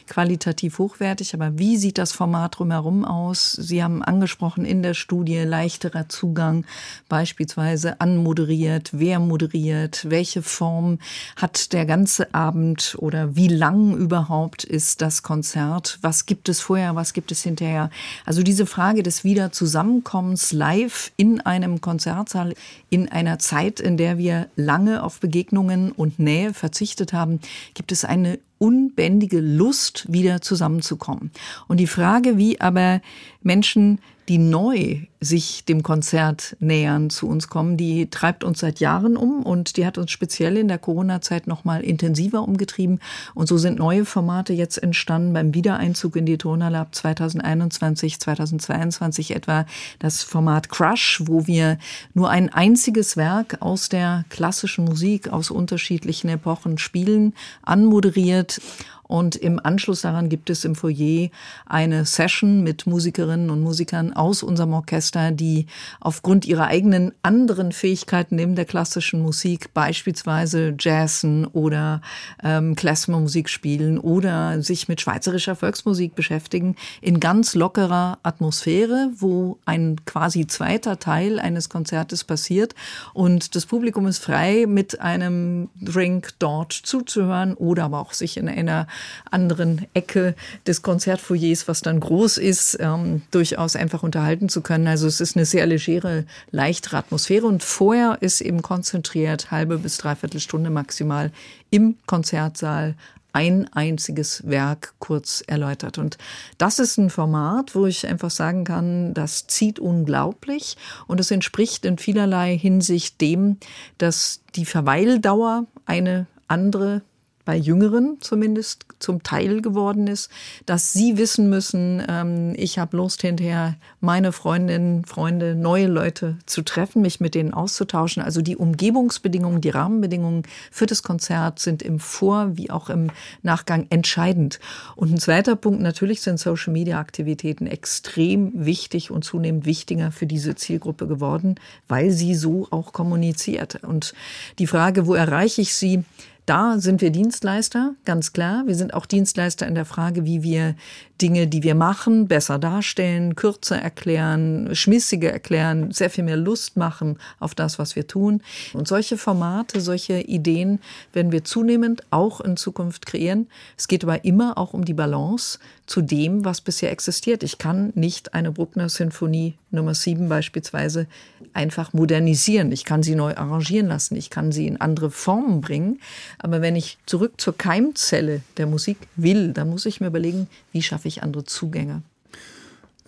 qualitativ 0.06 0.78
hochwertig, 0.78 1.34
aber 1.34 1.58
wie 1.58 1.76
sieht 1.76 1.98
das 1.98 2.12
Format 2.12 2.58
drumherum 2.58 3.04
aus? 3.04 3.52
Sie 3.52 3.82
haben 3.82 4.02
angesprochen 4.02 4.64
in 4.64 4.82
der 4.82 4.94
Studie 4.94 5.38
leichterer 5.38 6.08
Zugang, 6.08 6.64
beispielsweise 7.08 8.00
anmoderiert, 8.00 8.90
wer 8.92 9.18
moderiert, 9.18 10.06
welche 10.08 10.42
Form 10.42 10.98
hat 11.36 11.72
der 11.72 11.86
ganze 11.86 12.34
Abend 12.34 12.96
oder 12.98 13.36
wie 13.36 13.48
lang 13.48 13.96
überhaupt 13.96 14.64
ist 14.64 15.02
das 15.02 15.22
Konzert? 15.22 15.98
Was 16.02 16.26
gibt 16.26 16.48
es 16.48 16.60
vorher, 16.60 16.96
was 16.96 17.12
gibt 17.12 17.30
es 17.32 17.42
hinterher? 17.42 17.90
Also 18.24 18.42
diese 18.42 18.66
Frage 18.66 19.02
des 19.02 19.24
Wiederzusammenkommens 19.24 20.52
live 20.52 21.12
in 21.16 21.40
einem 21.40 21.80
Konzertsaal, 21.80 22.54
in 22.90 23.08
einer 23.18 23.40
Zeit, 23.40 23.80
in 23.80 23.96
der 23.96 24.16
wir 24.16 24.48
lange 24.54 25.02
auf 25.02 25.18
Begegnungen 25.18 25.90
und 25.90 26.20
Nähe 26.20 26.54
verzichtet 26.54 27.12
haben, 27.12 27.40
gibt 27.74 27.90
es 27.90 28.04
eine 28.04 28.38
unbändige 28.58 29.40
Lust, 29.40 30.06
wieder 30.08 30.40
zusammenzukommen. 30.40 31.32
Und 31.66 31.78
die 31.78 31.88
Frage, 31.88 32.38
wie 32.38 32.60
aber 32.60 33.00
Menschen 33.42 33.98
die 34.28 34.38
neu 34.38 35.00
sich 35.20 35.64
dem 35.64 35.82
Konzert 35.82 36.56
nähern, 36.60 37.10
zu 37.10 37.26
uns 37.26 37.48
kommen, 37.48 37.76
die 37.76 38.08
treibt 38.10 38.44
uns 38.44 38.60
seit 38.60 38.78
Jahren 38.78 39.16
um 39.16 39.42
und 39.42 39.76
die 39.76 39.84
hat 39.84 39.98
uns 39.98 40.10
speziell 40.10 40.56
in 40.56 40.68
der 40.68 40.78
Corona-Zeit 40.78 41.46
noch 41.46 41.64
mal 41.64 41.82
intensiver 41.82 42.42
umgetrieben. 42.42 43.00
Und 43.34 43.48
so 43.48 43.58
sind 43.58 43.78
neue 43.78 44.04
Formate 44.04 44.52
jetzt 44.52 44.80
entstanden 44.80 45.32
beim 45.32 45.54
Wiedereinzug 45.54 46.14
in 46.14 46.26
die 46.26 46.38
Tonhalle 46.38 46.78
ab 46.78 46.94
2021, 46.94 48.20
2022 48.20 49.34
etwa 49.34 49.66
das 49.98 50.22
Format 50.22 50.68
Crush, 50.68 51.22
wo 51.24 51.46
wir 51.46 51.78
nur 52.14 52.30
ein 52.30 52.52
einziges 52.52 53.16
Werk 53.16 53.56
aus 53.60 53.88
der 53.88 54.24
klassischen 54.28 54.84
Musik 54.84 55.32
aus 55.32 55.50
unterschiedlichen 55.50 56.28
Epochen 56.28 56.78
spielen, 56.78 57.34
anmoderiert 57.62 58.60
und 59.08 59.36
im 59.36 59.58
Anschluss 59.58 60.02
daran 60.02 60.28
gibt 60.28 60.50
es 60.50 60.64
im 60.64 60.74
Foyer 60.74 61.30
eine 61.66 62.04
Session 62.04 62.62
mit 62.62 62.86
Musikerinnen 62.86 63.48
und 63.50 63.62
Musikern 63.62 64.12
aus 64.12 64.42
unserem 64.42 64.74
Orchester, 64.74 65.32
die 65.32 65.66
aufgrund 65.98 66.44
ihrer 66.44 66.66
eigenen 66.66 67.12
anderen 67.22 67.72
Fähigkeiten 67.72 68.36
neben 68.36 68.54
der 68.54 68.66
klassischen 68.66 69.22
Musik 69.22 69.72
beispielsweise 69.72 70.74
Jazzen 70.78 71.46
oder 71.46 72.02
ähm, 72.44 72.76
Klezmermusik 72.76 73.48
spielen 73.48 73.98
oder 73.98 74.62
sich 74.62 74.88
mit 74.88 75.00
schweizerischer 75.00 75.56
Volksmusik 75.56 76.14
beschäftigen 76.14 76.76
in 77.00 77.18
ganz 77.18 77.54
lockerer 77.54 78.18
Atmosphäre, 78.22 79.10
wo 79.16 79.58
ein 79.64 80.04
quasi 80.04 80.46
zweiter 80.46 80.98
Teil 80.98 81.40
eines 81.40 81.70
Konzertes 81.70 82.24
passiert. 82.24 82.74
Und 83.14 83.54
das 83.54 83.64
Publikum 83.64 84.06
ist 84.06 84.18
frei 84.18 84.66
mit 84.68 85.00
einem 85.00 85.70
Drink 85.80 86.34
dort 86.38 86.74
zuzuhören 86.74 87.54
oder 87.54 87.84
aber 87.84 88.00
auch 88.00 88.12
sich 88.12 88.36
in 88.36 88.50
einer 88.50 88.86
anderen 89.30 89.86
Ecke 89.94 90.34
des 90.66 90.82
Konzertfoyers, 90.82 91.68
was 91.68 91.80
dann 91.80 92.00
groß 92.00 92.38
ist, 92.38 92.76
ähm, 92.80 93.22
durchaus 93.30 93.76
einfach 93.76 94.02
unterhalten 94.02 94.48
zu 94.48 94.60
können. 94.60 94.86
Also 94.86 95.06
es 95.06 95.20
ist 95.20 95.36
eine 95.36 95.46
sehr 95.46 95.66
legere, 95.66 96.24
leichtere 96.50 96.98
Atmosphäre 96.98 97.46
und 97.46 97.62
vorher 97.62 98.18
ist 98.20 98.40
eben 98.40 98.62
konzentriert 98.62 99.50
halbe 99.50 99.78
bis 99.78 99.98
dreiviertel 99.98 100.40
Stunde 100.40 100.70
maximal 100.70 101.32
im 101.70 101.96
Konzertsaal 102.06 102.94
ein 103.32 103.68
einziges 103.72 104.48
Werk 104.48 104.94
kurz 104.98 105.44
erläutert. 105.46 105.98
Und 105.98 106.18
das 106.56 106.78
ist 106.78 106.98
ein 106.98 107.10
Format, 107.10 107.74
wo 107.74 107.86
ich 107.86 108.06
einfach 108.06 108.30
sagen 108.30 108.64
kann, 108.64 109.14
das 109.14 109.46
zieht 109.46 109.78
unglaublich 109.78 110.76
und 111.06 111.20
es 111.20 111.30
entspricht 111.30 111.84
in 111.84 111.98
vielerlei 111.98 112.56
Hinsicht 112.56 113.20
dem, 113.20 113.58
dass 113.98 114.40
die 114.54 114.64
Verweildauer 114.64 115.66
eine 115.86 116.26
andere 116.48 117.02
bei 117.48 117.56
Jüngeren 117.56 118.18
zumindest 118.20 118.84
zum 118.98 119.22
Teil 119.22 119.62
geworden 119.62 120.06
ist, 120.06 120.28
dass 120.66 120.92
sie 120.92 121.16
wissen 121.16 121.48
müssen, 121.48 122.02
ähm, 122.06 122.52
ich 122.58 122.78
habe 122.78 122.98
Lust 122.98 123.22
hinterher, 123.22 123.76
meine 124.02 124.32
Freundinnen, 124.32 125.06
Freunde, 125.06 125.54
neue 125.54 125.86
Leute 125.86 126.36
zu 126.44 126.60
treffen, 126.60 127.00
mich 127.00 127.20
mit 127.20 127.34
denen 127.34 127.54
auszutauschen. 127.54 128.22
Also 128.22 128.42
die 128.42 128.58
Umgebungsbedingungen, 128.58 129.62
die 129.62 129.70
Rahmenbedingungen 129.70 130.42
für 130.70 130.84
das 130.84 131.02
Konzert 131.02 131.58
sind 131.58 131.82
im 131.82 132.00
Vor- 132.00 132.58
wie 132.58 132.70
auch 132.70 132.90
im 132.90 133.10
Nachgang 133.42 133.86
entscheidend. 133.88 134.60
Und 134.94 135.10
ein 135.10 135.18
zweiter 135.18 135.56
Punkt, 135.56 135.80
natürlich 135.80 136.20
sind 136.20 136.38
Social-Media-Aktivitäten 136.38 137.66
extrem 137.66 138.52
wichtig 138.54 139.10
und 139.10 139.24
zunehmend 139.24 139.64
wichtiger 139.64 140.12
für 140.12 140.26
diese 140.26 140.54
Zielgruppe 140.54 141.06
geworden, 141.06 141.54
weil 141.88 142.10
sie 142.10 142.34
so 142.34 142.68
auch 142.70 142.92
kommuniziert. 142.92 143.82
Und 143.84 144.12
die 144.58 144.66
Frage, 144.66 145.06
wo 145.06 145.14
erreiche 145.14 145.62
ich 145.62 145.74
sie? 145.74 146.04
Da 146.48 146.78
sind 146.78 147.02
wir 147.02 147.10
Dienstleister, 147.10 147.94
ganz 148.06 148.32
klar. 148.32 148.66
Wir 148.66 148.74
sind 148.74 148.94
auch 148.94 149.04
Dienstleister 149.04 149.66
in 149.66 149.74
der 149.74 149.84
Frage, 149.84 150.24
wie 150.24 150.42
wir 150.42 150.76
Dinge, 151.20 151.46
die 151.46 151.62
wir 151.62 151.74
machen, 151.74 152.26
besser 152.26 152.58
darstellen, 152.58 153.36
kürzer 153.36 153.76
erklären, 153.76 154.74
schmissiger 154.74 155.30
erklären, 155.30 155.90
sehr 155.90 156.08
viel 156.08 156.24
mehr 156.24 156.38
Lust 156.38 156.78
machen 156.78 157.18
auf 157.38 157.54
das, 157.54 157.78
was 157.78 157.96
wir 157.96 158.06
tun. 158.06 158.40
Und 158.72 158.88
solche 158.88 159.18
Formate, 159.18 159.82
solche 159.82 160.20
Ideen 160.20 160.80
werden 161.12 161.32
wir 161.32 161.44
zunehmend 161.44 162.02
auch 162.10 162.40
in 162.40 162.56
Zukunft 162.56 163.04
kreieren. 163.04 163.48
Es 163.76 163.86
geht 163.86 164.02
aber 164.02 164.24
immer 164.24 164.56
auch 164.56 164.72
um 164.72 164.86
die 164.86 164.94
Balance 164.94 165.58
zu 165.84 166.00
dem, 166.00 166.46
was 166.46 166.62
bisher 166.62 166.92
existiert. 166.92 167.42
Ich 167.42 167.58
kann 167.58 167.92
nicht 167.94 168.32
eine 168.32 168.52
Bruckner 168.52 168.88
Sinfonie 168.88 169.58
Nummer 169.70 169.94
7 169.94 170.28
beispielsweise 170.28 171.06
einfach 171.52 171.92
modernisieren. 171.92 172.72
Ich 172.72 172.84
kann 172.84 173.02
sie 173.02 173.14
neu 173.14 173.34
arrangieren 173.34 173.88
lassen. 173.88 174.16
Ich 174.16 174.30
kann 174.30 174.52
sie 174.52 174.66
in 174.66 174.80
andere 174.80 175.10
Formen 175.10 175.60
bringen. 175.60 176.00
Aber 176.38 176.62
wenn 176.62 176.76
ich 176.76 176.98
zurück 177.06 177.40
zur 177.40 177.56
Keimzelle 177.56 178.42
der 178.56 178.66
Musik 178.66 178.96
will, 179.16 179.52
dann 179.52 179.70
muss 179.70 179.86
ich 179.86 180.00
mir 180.00 180.06
überlegen, 180.06 180.48
wie 180.72 180.82
schaffe 180.82 181.08
ich 181.08 181.22
andere 181.22 181.44
Zugänge. 181.44 182.02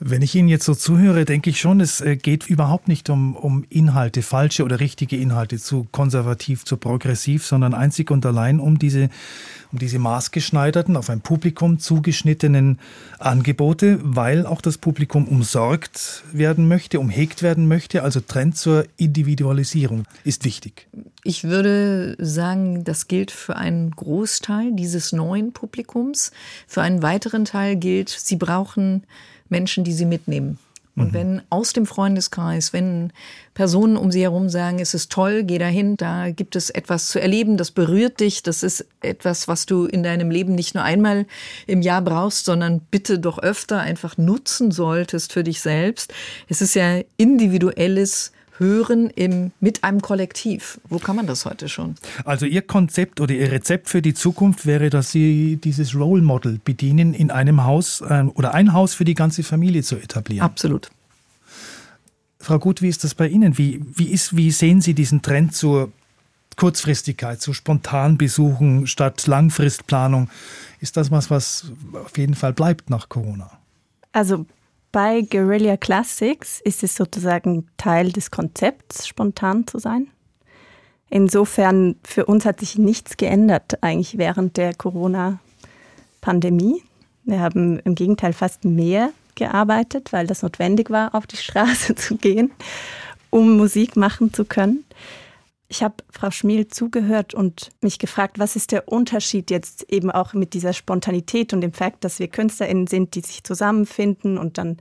Wenn 0.03 0.23
ich 0.23 0.35
Ihnen 0.35 0.49
jetzt 0.49 0.65
so 0.65 0.75
zuhöre, 0.75 1.27
denke 1.27 1.51
ich 1.51 1.61
schon, 1.61 1.79
es 1.79 2.01
äh, 2.01 2.17
geht 2.17 2.47
überhaupt 2.47 2.89
nicht 2.89 3.11
um, 3.11 3.37
um 3.37 3.67
Inhalte, 3.69 4.23
falsche 4.23 4.65
oder 4.65 4.81
richtige 4.81 5.19
Inhalte, 5.19 5.59
zu 5.59 5.87
konservativ, 5.93 6.65
zu 6.65 6.79
progressiv, 6.79 7.45
sondern 7.45 7.75
einzig 7.75 8.11
und 8.11 8.25
allein 8.25 8.61
um 8.61 8.79
diese, 8.79 9.11
um 9.71 9.79
diese 9.79 9.99
maßgeschneiderten, 9.99 10.97
auf 10.97 11.11
ein 11.11 11.21
Publikum 11.21 11.79
zugeschnittenen 11.79 12.79
Angebote, 13.19 13.99
weil 14.03 14.47
auch 14.47 14.63
das 14.63 14.79
Publikum 14.79 15.29
umsorgt 15.29 16.25
werden 16.33 16.67
möchte, 16.67 16.99
umhegt 16.99 17.43
werden 17.43 17.69
möchte. 17.69 18.03
Also 18.03 18.21
Trend 18.21 18.57
zur 18.57 18.87
Individualisierung 18.97 20.05
ist 20.25 20.47
wichtig. 20.47 20.89
Ich 21.25 21.45
würde 21.45 22.17
sagen, 22.19 22.85
das 22.85 23.07
gilt 23.07 23.31
für 23.31 23.57
einen 23.57 23.91
Großteil 23.91 24.73
dieses 24.73 25.13
neuen 25.13 25.53
Publikums. 25.53 26.33
Für 26.67 26.81
einen 26.81 27.03
weiteren 27.03 27.45
Teil 27.45 27.77
gilt, 27.77 28.09
sie 28.09 28.37
brauchen 28.37 29.05
Menschen, 29.51 29.85
die 29.85 29.93
sie 29.93 30.07
mitnehmen. 30.07 30.59
Und 30.97 31.13
mhm. 31.13 31.15
wenn 31.15 31.43
aus 31.51 31.73
dem 31.73 31.87
Freundeskreis, 31.87 32.73
wenn 32.73 33.13
Personen 33.55 33.97
um 33.97 34.11
sie 34.11 34.23
herum 34.23 34.49
sagen, 34.49 34.81
es 34.81 34.93
ist 34.93 35.11
toll, 35.11 35.45
geh 35.45 35.59
dahin, 35.59 35.97
da 35.97 36.31
gibt 36.31 36.57
es 36.57 36.69
etwas 36.69 37.09
zu 37.09 37.21
erleben, 37.21 37.57
das 37.57 37.71
berührt 37.71 38.21
dich, 38.21 38.43
das 38.43 38.63
ist 38.63 38.87
etwas, 39.01 39.47
was 39.49 39.67
du 39.67 39.87
in 39.87 40.03
deinem 40.03 40.31
Leben 40.31 40.55
nicht 40.55 40.75
nur 40.75 40.85
einmal 40.85 41.27
im 41.67 41.81
Jahr 41.81 42.03
brauchst, 42.03 42.45
sondern 42.45 42.81
bitte 42.91 43.19
doch 43.19 43.39
öfter 43.39 43.81
einfach 43.81 44.19
nutzen 44.19 44.73
solltest 44.73 45.33
für 45.33 45.45
dich 45.45 45.61
selbst. 45.61 46.13
Es 46.49 46.61
ist 46.61 46.75
ja 46.75 47.01
individuelles 47.17 48.33
hören 48.61 49.11
im, 49.11 49.51
mit 49.59 49.83
einem 49.83 50.01
Kollektiv. 50.01 50.81
Wo 50.89 50.99
kann 50.99 51.17
man 51.17 51.27
das 51.27 51.45
heute 51.45 51.69
schon? 51.69 51.97
Also 52.25 52.47
Ihr 52.47 52.63
Konzept 52.63 53.21
oder 53.21 53.35
Ihr 53.35 53.51
Rezept 53.51 53.89
für 53.89 54.03
die 54.03 54.15
Zukunft 54.15 54.67
wäre, 54.67 54.91
dass 54.91 55.11
Sie 55.11 55.57
dieses 55.57 55.97
Role 55.97 56.23
Model 56.23 56.61
bedienen, 56.65 57.15
in 57.15 57.33
einem 57.33 57.65
Haus 57.65 58.03
äh, 58.03 58.25
oder 58.35 58.55
ein 58.55 58.73
Haus 58.73 58.95
für 58.95 59.05
die 59.05 59.15
ganze 59.15 59.43
Familie 59.43 59.83
zu 59.83 59.97
etablieren. 59.97 60.45
Absolut. 60.45 60.91
Frau 62.39 62.59
Gut, 62.59 62.81
wie 62.81 62.89
ist 62.89 63.03
das 63.03 63.15
bei 63.15 63.29
Ihnen? 63.29 63.59
Wie, 63.59 63.83
wie, 63.95 64.09
ist, 64.09 64.37
wie 64.37 64.51
sehen 64.51 64.81
Sie 64.81 64.95
diesen 64.95 65.23
Trend 65.23 65.55
zur 65.55 65.93
Kurzfristigkeit, 66.57 67.41
zu 67.41 67.53
Spontanbesuchen 67.53 68.87
statt 68.87 69.27
Langfristplanung? 69.27 70.31
Ist 70.81 70.97
das 70.97 71.11
was, 71.11 71.31
was 71.31 71.73
auf 71.93 72.17
jeden 72.17 72.35
Fall 72.35 72.53
bleibt 72.53 72.91
nach 72.91 73.09
Corona? 73.09 73.51
Also 74.13 74.47
bei 74.93 75.23
Guerilla 75.23 75.77
Classics 75.77 76.61
ist 76.61 76.83
es 76.83 76.97
sozusagen 76.97 77.69
Teil 77.77 78.13
des 78.13 78.31
Konzepts, 78.31 79.07
spontan 79.07 79.67
zu 79.67 79.79
sein. 79.79 80.09
Insofern, 81.09 81.97
für 82.05 82.27
uns 82.27 82.45
hat 82.45 82.61
sich 82.61 82.79
nichts 82.79 83.17
geändert 83.17 83.83
eigentlich 83.83 84.19
während 84.19 84.57
der 84.57 84.75
Corona-Pandemie. 84.75 86.83
Wir 87.25 87.41
haben 87.41 87.79
im 87.81 87.95
Gegenteil 87.95 88.33
fast 88.33 88.65
mehr 88.65 89.11
gearbeitet, 89.35 90.13
weil 90.13 90.27
das 90.27 90.43
notwendig 90.43 90.91
war, 90.91 91.15
auf 91.15 91.27
die 91.27 91.37
Straße 91.37 91.95
zu 91.97 92.17
gehen, 92.17 92.53
um 93.31 93.57
Musik 93.57 93.97
machen 93.97 94.33
zu 94.33 94.45
können. 94.45 94.85
Ich 95.73 95.85
habe 95.85 95.95
Frau 96.11 96.33
Schmiel 96.33 96.67
zugehört 96.67 97.33
und 97.33 97.71
mich 97.81 98.01
gefragt, 98.01 98.41
was 98.41 98.57
ist 98.57 98.73
der 98.73 98.89
Unterschied 98.89 99.53
jetzt 99.53 99.85
eben 99.89 100.11
auch 100.11 100.35
mit 100.35 100.53
dieser 100.53 100.73
Spontanität 100.73 101.53
und 101.53 101.61
dem 101.61 101.73
Fakt, 101.73 102.03
dass 102.03 102.19
wir 102.19 102.27
KünstlerInnen 102.27 102.89
sind, 102.89 103.15
die 103.15 103.21
sich 103.21 103.45
zusammenfinden 103.45 104.37
und 104.37 104.59
dann 104.59 104.79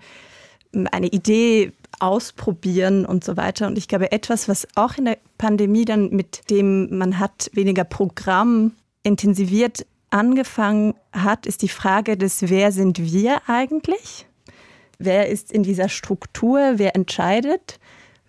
eine 0.91 1.05
Idee 1.05 1.73
ausprobieren 1.99 3.05
und 3.05 3.23
so 3.23 3.37
weiter. 3.37 3.67
Und 3.67 3.77
ich 3.77 3.87
glaube, 3.87 4.11
etwas, 4.11 4.49
was 4.49 4.67
auch 4.73 4.97
in 4.97 5.05
der 5.05 5.19
Pandemie 5.37 5.85
dann 5.85 6.09
mit 6.09 6.49
dem 6.49 6.97
man 6.97 7.19
hat 7.19 7.51
weniger 7.53 7.83
Programm 7.83 8.71
intensiviert 9.03 9.85
angefangen 10.09 10.95
hat, 11.11 11.45
ist 11.45 11.61
die 11.61 11.69
Frage 11.69 12.17
des, 12.17 12.49
wer 12.49 12.71
sind 12.71 12.97
wir 12.99 13.43
eigentlich? 13.45 14.25
Wer 14.97 15.29
ist 15.29 15.51
in 15.51 15.61
dieser 15.61 15.87
Struktur? 15.87 16.73
Wer 16.77 16.95
entscheidet? 16.95 17.79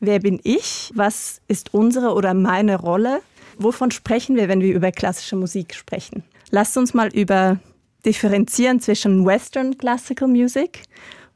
Wer 0.00 0.18
bin 0.18 0.40
ich? 0.42 0.90
Was 0.94 1.42
ist 1.46 1.74
unsere 1.74 2.14
oder 2.14 2.32
meine 2.32 2.76
Rolle? 2.76 3.20
Wovon 3.58 3.90
sprechen 3.90 4.34
wir, 4.34 4.48
wenn 4.48 4.62
wir 4.62 4.74
über 4.74 4.90
klassische 4.92 5.36
Musik 5.36 5.74
sprechen? 5.74 6.24
Lasst 6.50 6.76
uns 6.78 6.94
mal 6.94 7.08
über 7.08 7.60
differenzieren 8.06 8.80
zwischen 8.80 9.26
Western 9.26 9.76
Classical 9.76 10.26
Music 10.26 10.84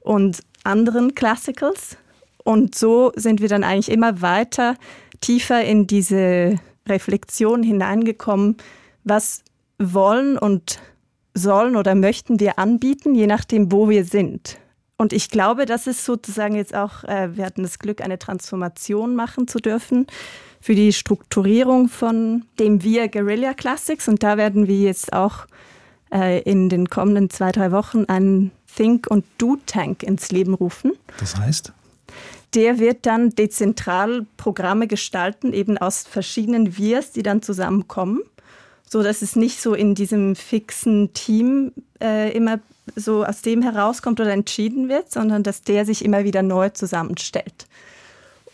und 0.01 0.41
anderen 0.65 1.15
Classicals. 1.15 1.99
Und 2.43 2.75
so 2.75 3.13
sind 3.17 3.43
wir 3.43 3.49
dann 3.49 3.65
eigentlich 3.65 3.91
immer 3.91 4.23
weiter 4.23 4.77
tiefer 5.21 5.63
in 5.63 5.87
diese 5.87 6.59
Reflexion 6.89 7.63
hineingekommen, 7.63 8.57
was 9.05 9.43
wollen 9.79 10.39
und 10.39 10.81
sollen 11.35 11.77
oder 11.77 11.95
möchten 11.95 12.41
wir 12.41 12.59
anbieten, 12.59 13.15
je 13.15 13.27
nachdem, 13.27 13.73
wo 13.73 13.91
wir 13.91 14.05
sind. 14.05 14.59
Und 14.97 15.13
ich 15.13 15.29
glaube, 15.29 15.67
das 15.67 15.87
ist 15.87 16.05
sozusagen 16.05 16.55
jetzt 16.55 16.75
auch, 16.75 17.05
äh, 17.05 17.37
wir 17.37 17.45
hatten 17.45 17.63
das 17.63 17.79
Glück, 17.79 18.01
eine 18.01 18.19
Transformation 18.19 19.17
machen 19.17 19.49
zu 19.49 19.59
dürfen 19.59 20.07
für 20.61 20.75
die 20.75 20.93
Strukturierung 20.93 21.89
von 21.89 22.45
dem 22.59 22.83
Wir 22.83 23.09
Guerilla 23.09 23.55
Classics. 23.55 24.09
Und 24.09 24.23
da 24.23 24.37
werden 24.37 24.69
wir 24.69 24.79
jetzt 24.79 25.13
auch 25.13 25.47
äh, 26.13 26.43
in 26.43 26.69
den 26.69 26.89
kommenden 26.89 27.29
zwei, 27.29 27.51
drei 27.51 27.73
Wochen 27.73 28.05
einen 28.05 28.53
Think- 28.75 29.09
und 29.09 29.25
Do-Tank 29.39 30.03
ins 30.03 30.31
Leben 30.31 30.55
rufen. 30.55 30.93
Das 31.19 31.37
heißt? 31.37 31.73
Der 32.55 32.79
wird 32.79 33.05
dann 33.05 33.31
dezentral 33.31 34.27
Programme 34.37 34.87
gestalten, 34.87 35.53
eben 35.53 35.77
aus 35.77 36.05
verschiedenen 36.05 36.79
Wirs, 36.79 37.11
die 37.11 37.25
dann 37.25 37.43
zusammenkommen 37.43 38.21
so 38.95 39.03
dass 39.03 39.23
es 39.23 39.35
nicht 39.35 39.61
so 39.61 39.75
in 39.75 39.97
diesem 39.97 40.37
fixen 40.37 41.13
Team 41.15 41.73
äh, 42.01 42.31
immer 42.31 42.61
so 42.97 43.25
aus 43.25 43.43
dem 43.43 43.63
herauskommt 43.63 44.21
oder 44.21 44.33
entschieden 44.33 44.89
wird, 44.89 45.11
sondern 45.11 45.43
dass 45.43 45.63
der 45.63 45.85
sich 45.85 46.05
immer 46.05 46.25
wieder 46.25 46.43
neu 46.43 46.71
zusammenstellt. 46.71 47.67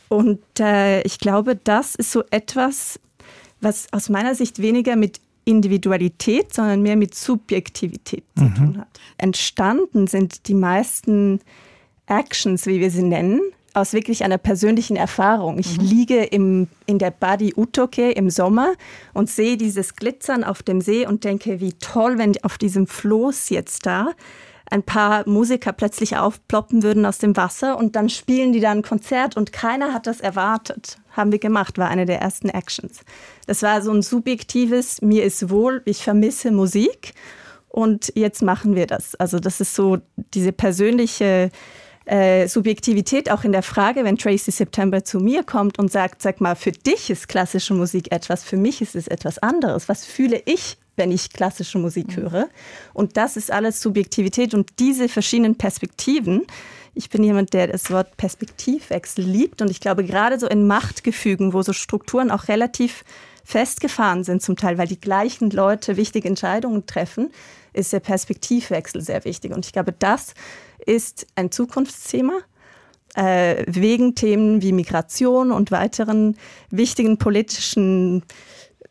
Und 0.08 0.40
äh, 0.58 1.02
ich 1.02 1.18
glaube, 1.18 1.56
das 1.56 1.94
ist 1.94 2.12
so 2.12 2.24
etwas, 2.30 2.98
was 3.60 3.92
aus 3.92 4.08
meiner 4.08 4.34
Sicht 4.34 4.60
weniger 4.60 4.96
mit 4.96 5.20
Individualität, 5.44 6.52
sondern 6.54 6.82
mehr 6.82 6.96
mit 6.96 7.14
Subjektivität 7.14 8.24
mhm. 8.34 8.40
zu 8.40 8.60
tun 8.60 8.78
hat. 8.78 8.88
Entstanden 9.18 10.06
sind 10.06 10.48
die 10.48 10.54
meisten 10.54 11.40
Actions, 12.06 12.66
wie 12.66 12.80
wir 12.80 12.90
sie 12.90 13.02
nennen, 13.02 13.40
aus 13.74 13.92
wirklich 13.92 14.24
einer 14.24 14.38
persönlichen 14.38 14.96
Erfahrung. 14.96 15.58
Ich 15.58 15.78
mhm. 15.78 15.84
liege 15.84 16.24
im, 16.24 16.68
in 16.86 16.98
der 16.98 17.10
Badi 17.10 17.54
Utoke 17.56 18.10
im 18.10 18.30
Sommer 18.30 18.72
und 19.14 19.30
sehe 19.30 19.56
dieses 19.56 19.96
Glitzern 19.96 20.44
auf 20.44 20.62
dem 20.62 20.80
See 20.80 21.06
und 21.06 21.24
denke, 21.24 21.60
wie 21.60 21.72
toll, 21.74 22.18
wenn 22.18 22.32
auf 22.42 22.58
diesem 22.58 22.86
Floß 22.86 23.50
jetzt 23.50 23.86
da 23.86 24.08
ein 24.70 24.82
paar 24.84 25.28
Musiker 25.28 25.72
plötzlich 25.72 26.16
aufploppen 26.16 26.82
würden 26.82 27.04
aus 27.04 27.18
dem 27.18 27.36
Wasser 27.36 27.76
und 27.76 27.96
dann 27.96 28.08
spielen 28.08 28.52
die 28.52 28.60
da 28.60 28.70
ein 28.70 28.82
Konzert 28.82 29.36
und 29.36 29.52
keiner 29.52 29.92
hat 29.92 30.06
das 30.06 30.20
erwartet. 30.20 30.98
Haben 31.10 31.32
wir 31.32 31.40
gemacht, 31.40 31.76
war 31.76 31.88
eine 31.88 32.06
der 32.06 32.20
ersten 32.20 32.48
Actions. 32.48 33.00
Das 33.46 33.62
war 33.62 33.82
so 33.82 33.92
ein 33.92 34.02
subjektives, 34.02 35.02
mir 35.02 35.24
ist 35.24 35.50
wohl, 35.50 35.82
ich 35.86 36.04
vermisse 36.04 36.52
Musik 36.52 37.14
und 37.68 38.12
jetzt 38.14 38.42
machen 38.42 38.76
wir 38.76 38.86
das. 38.86 39.16
Also 39.16 39.40
das 39.40 39.60
ist 39.60 39.74
so 39.74 39.98
diese 40.34 40.52
persönliche 40.52 41.50
äh, 42.06 42.48
Subjektivität 42.48 43.30
auch 43.30 43.44
in 43.44 43.52
der 43.52 43.62
Frage, 43.62 44.04
wenn 44.04 44.16
Tracy 44.16 44.50
September 44.50 45.04
zu 45.04 45.20
mir 45.20 45.44
kommt 45.44 45.78
und 45.78 45.92
sagt, 45.92 46.22
sag 46.22 46.40
mal, 46.40 46.56
für 46.56 46.72
dich 46.72 47.10
ist 47.10 47.28
klassische 47.28 47.74
Musik 47.74 48.10
etwas, 48.10 48.42
für 48.42 48.56
mich 48.56 48.80
ist 48.80 48.96
es 48.96 49.06
etwas 49.06 49.38
anderes. 49.38 49.88
Was 49.88 50.04
fühle 50.04 50.42
ich, 50.46 50.78
wenn 50.96 51.12
ich 51.12 51.32
klassische 51.32 51.78
Musik 51.78 52.16
mhm. 52.16 52.22
höre? 52.22 52.48
Und 52.94 53.16
das 53.16 53.36
ist 53.36 53.52
alles 53.52 53.80
Subjektivität 53.80 54.54
und 54.54 54.70
diese 54.78 55.08
verschiedenen 55.08 55.56
Perspektiven. 55.56 56.46
Ich 56.94 57.10
bin 57.10 57.22
jemand, 57.22 57.52
der 57.52 57.68
das 57.68 57.90
Wort 57.90 58.16
Perspektivwechsel 58.16 59.24
liebt 59.24 59.62
und 59.62 59.70
ich 59.70 59.80
glaube 59.80 60.04
gerade 60.04 60.38
so 60.38 60.48
in 60.48 60.66
Machtgefügen, 60.66 61.52
wo 61.52 61.62
so 61.62 61.72
Strukturen 61.72 62.30
auch 62.30 62.48
relativ 62.48 63.04
festgefahren 63.44 64.24
sind 64.24 64.42
zum 64.42 64.56
Teil, 64.56 64.78
weil 64.78 64.88
die 64.88 65.00
gleichen 65.00 65.50
Leute 65.50 65.96
wichtige 65.96 66.28
Entscheidungen 66.28 66.86
treffen, 66.86 67.30
ist 67.72 67.92
der 67.92 68.00
Perspektivwechsel 68.00 69.00
sehr 69.00 69.24
wichtig. 69.24 69.52
Und 69.52 69.66
ich 69.66 69.72
glaube, 69.72 69.92
das 69.96 70.34
ist 70.86 71.26
ein 71.34 71.50
Zukunftsthema. 71.50 72.34
Äh, 73.16 73.64
wegen 73.66 74.14
Themen 74.14 74.62
wie 74.62 74.72
Migration 74.72 75.50
und 75.50 75.72
weiteren 75.72 76.36
wichtigen 76.70 77.18
politischen 77.18 78.22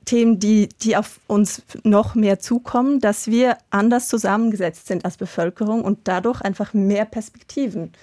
Themen, 0.04 0.40
die, 0.40 0.68
die 0.82 0.98
auf 0.98 1.22
uns 1.28 1.62
noch 1.84 2.16
mehr 2.16 2.40
zukommen, 2.40 3.00
dass 3.00 3.28
wir 3.28 3.58
anders 3.70 4.10
zusammengesetzt 4.10 4.88
sind 4.88 5.06
als 5.06 5.16
Bevölkerung 5.16 5.84
und 5.84 6.00
dadurch 6.04 6.42
einfach 6.42 6.74
mehr 6.74 7.06
Perspektiven 7.06 7.94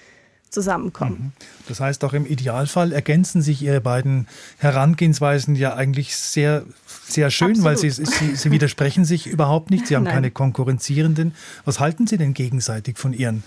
zusammenkommen. 0.49 1.17
Mhm. 1.19 1.31
Das 1.67 1.79
heißt, 1.81 2.03
auch 2.05 2.13
im 2.13 2.25
Idealfall 2.25 2.93
ergänzen 2.93 3.41
sich 3.41 3.61
Ihre 3.61 3.81
beiden 3.81 4.27
Herangehensweisen 4.57 5.55
ja 5.55 5.75
eigentlich 5.75 6.15
sehr, 6.15 6.63
sehr 7.05 7.29
schön, 7.29 7.51
Absolut. 7.51 7.65
weil 7.65 7.77
sie, 7.77 7.89
sie, 7.89 8.35
sie, 8.35 8.51
widersprechen 8.51 9.03
sich 9.03 9.27
überhaupt 9.27 9.69
nicht. 9.69 9.87
Sie 9.87 9.95
haben 9.95 10.03
Nein. 10.03 10.13
keine 10.13 10.31
konkurrenzierenden. 10.31 11.35
Was 11.65 11.79
halten 11.79 12.07
Sie 12.07 12.17
denn 12.17 12.33
gegenseitig 12.33 12.97
von 12.97 13.11
Ihren 13.13 13.43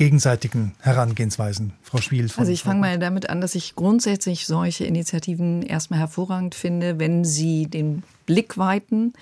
gegenseitigen 0.00 0.72
Herangehensweisen, 0.80 1.74
Frau 1.82 1.98
Schwiel? 1.98 2.30
Also 2.38 2.50
ich 2.50 2.62
fange 2.62 2.80
mal 2.80 2.98
damit 2.98 3.28
an, 3.28 3.42
dass 3.42 3.54
ich 3.54 3.76
grundsätzlich 3.76 4.46
solche 4.46 4.86
Initiativen 4.86 5.60
erstmal 5.60 6.00
hervorragend 6.00 6.54
finde, 6.54 6.98
wenn 6.98 7.26
sie 7.26 7.66
den 7.66 8.02
Blick 8.24 8.56
weiten. 8.56 9.12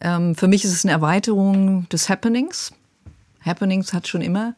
Ähm, 0.00 0.36
für 0.36 0.46
mich 0.46 0.64
ist 0.64 0.70
es 0.70 0.84
eine 0.84 0.92
Erweiterung 0.92 1.88
des 1.88 2.08
Happenings. 2.08 2.72
Happenings 3.44 3.92
hat 3.92 4.06
schon 4.06 4.22
immer 4.22 4.54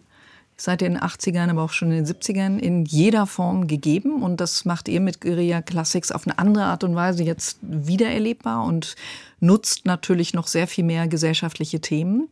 seit 0.59 0.83
den 0.83 0.99
80ern, 0.99 1.49
aber 1.49 1.63
auch 1.63 1.73
schon 1.73 1.93
in 1.93 2.05
den 2.05 2.15
70ern 2.15 2.59
in 2.59 2.85
jeder 2.85 3.27
Form 3.27 3.69
gegeben. 3.69 4.23
Und 4.23 4.43
das 4.43 4.67
macht 4.67 4.87
ihr 4.87 5.01
mit 5.01 5.23
Guerilla 5.23 5.63
Classics 5.63 6.13
auf 6.13 6.27
eine 6.27 6.39
andere 6.39 6.65
Art 6.65 6.85
und 6.85 6.95
Weise 6.95 7.25
jetzt 7.25 7.57
wiedererlebbar 7.63 8.65
und 8.65 8.97
nutzt 9.41 9.87
natürlich 9.87 10.35
noch 10.35 10.47
sehr 10.47 10.67
viel 10.67 10.85
mehr 10.85 11.09
gesellschaftliche 11.09 11.81
Themen. 11.81 12.29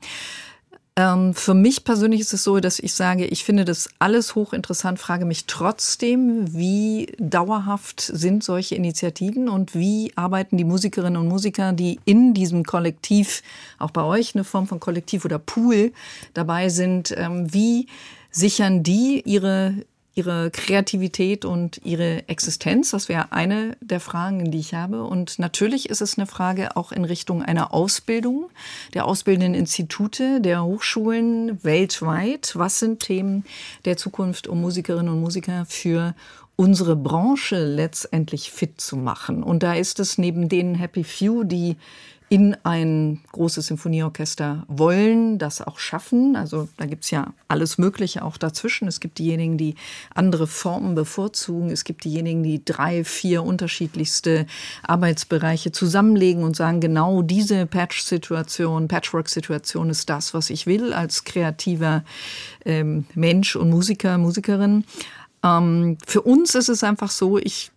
Ähm, 0.99 1.35
für 1.35 1.53
mich 1.53 1.85
persönlich 1.85 2.23
ist 2.23 2.33
es 2.33 2.43
so, 2.43 2.59
dass 2.59 2.79
ich 2.79 2.95
sage, 2.95 3.27
ich 3.27 3.45
finde 3.45 3.67
das 3.67 3.91
alles 3.99 4.35
hochinteressant, 4.35 4.99
frage 4.99 5.27
mich 5.27 5.45
trotzdem, 5.45 6.55
wie 6.55 7.13
dauerhaft 7.19 8.01
sind 8.01 8.43
solche 8.43 8.77
Initiativen 8.77 9.51
und 9.51 9.75
wie 9.75 10.13
arbeiten 10.17 10.57
die 10.57 10.65
Musikerinnen 10.65 11.21
und 11.21 11.29
Musiker, 11.29 11.75
die 11.75 12.01
in 12.07 12.33
diesem 12.33 12.65
Kollektiv, 12.65 13.43
auch 13.79 13.91
bei 13.91 14.03
euch 14.03 14.35
eine 14.35 14.45
Form 14.45 14.67
von 14.67 14.81
Kollektiv 14.81 15.27
oder 15.27 15.39
Pool 15.39 15.93
dabei 16.33 16.71
sind, 16.71 17.15
ähm, 17.15 17.53
wie 17.53 17.89
sichern 18.31 18.83
die 18.83 19.23
ihre 19.27 19.75
ihre 20.17 20.51
Kreativität 20.51 21.45
und 21.45 21.81
ihre 21.85 22.29
Existenz? 22.29 22.91
Das 22.91 23.09
wäre 23.09 23.33
eine 23.33 23.77
der 23.81 24.01
Fragen, 24.01 24.51
die 24.51 24.59
ich 24.59 24.75
habe. 24.75 25.05
Und 25.05 25.39
natürlich 25.39 25.89
ist 25.91 26.01
es 26.01 26.19
eine 26.19 26.27
Frage 26.27 26.77
auch 26.77 26.91
in 26.91 27.05
Richtung 27.05 27.43
einer 27.43 27.73
Ausbildung 27.73 28.49
der 28.95 29.05
ausbildenden 29.05 29.55
Institute, 29.55 30.41
der 30.41 30.65
Hochschulen 30.65 31.63
weltweit. 31.63 32.53
Was 32.57 32.79
sind 32.79 33.01
Themen 33.01 33.45
der 33.85 33.99
Zukunft, 33.99 34.49
um 34.49 34.61
Musikerinnen 34.61 35.13
und 35.13 35.21
Musiker 35.21 35.67
für 35.69 36.15
unsere 36.57 36.97
Branche 36.97 37.63
letztendlich 37.63 38.51
fit 38.51 38.81
zu 38.81 38.97
machen? 38.97 39.43
Und 39.43 39.63
da 39.63 39.75
ist 39.75 40.01
es 40.01 40.17
neben 40.17 40.49
den 40.49 40.75
Happy 40.75 41.05
Few, 41.05 41.45
die 41.45 41.77
in 42.29 42.57
ein 42.65 43.21
großes 43.31 43.67
Symphonieorchester 43.69 44.65
wollen, 44.67 45.39
das 45.39 45.61
auch 45.61 45.79
schaffen. 45.79 46.35
Also 46.35 46.69
da 46.77 46.87
gibt's 46.87 47.11
ja 47.11 47.33
alles 47.47 47.79
Mögliche 47.79 48.25
auch 48.25 48.37
dazwischen. 48.37 48.89
Es 48.89 48.99
gibt 48.99 49.19
diejenigen, 49.19 49.57
die 49.59 49.77
andere 50.13 50.49
Formen 50.49 50.97
bevorzugen. 50.97 51.71
Es 51.71 51.85
gibt 51.85 52.03
diejenigen, 52.03 52.43
die 52.43 52.65
drei, 52.65 53.05
vier 53.05 53.45
unterschiedlichste 53.45 54.47
Arbeitsbereiche 54.83 55.71
zusammenlegen 55.71 56.43
und 56.43 56.57
sagen, 56.57 56.81
genau 56.81 57.23
diese 57.23 57.65
Patch-Situation, 57.65 58.89
Patchwork-Situation 58.89 59.89
ist 59.89 60.11
das, 60.11 60.35
was 60.35 60.51
ich 60.51 60.67
will 60.67 60.93
als 60.93 61.23
kreativer 61.23 62.05
ähm, 62.65 63.07
Mensch 63.15 63.55
und 63.55 63.71
Musiker, 63.71 64.19
Musikerin. 64.19 64.85
Ähm, 65.45 65.97
für 66.05 66.23
uns 66.23 66.57
ist 66.57 66.69
es 66.69 66.83
einfach 66.83 67.13
so, 67.13 67.39
ich 67.39 67.71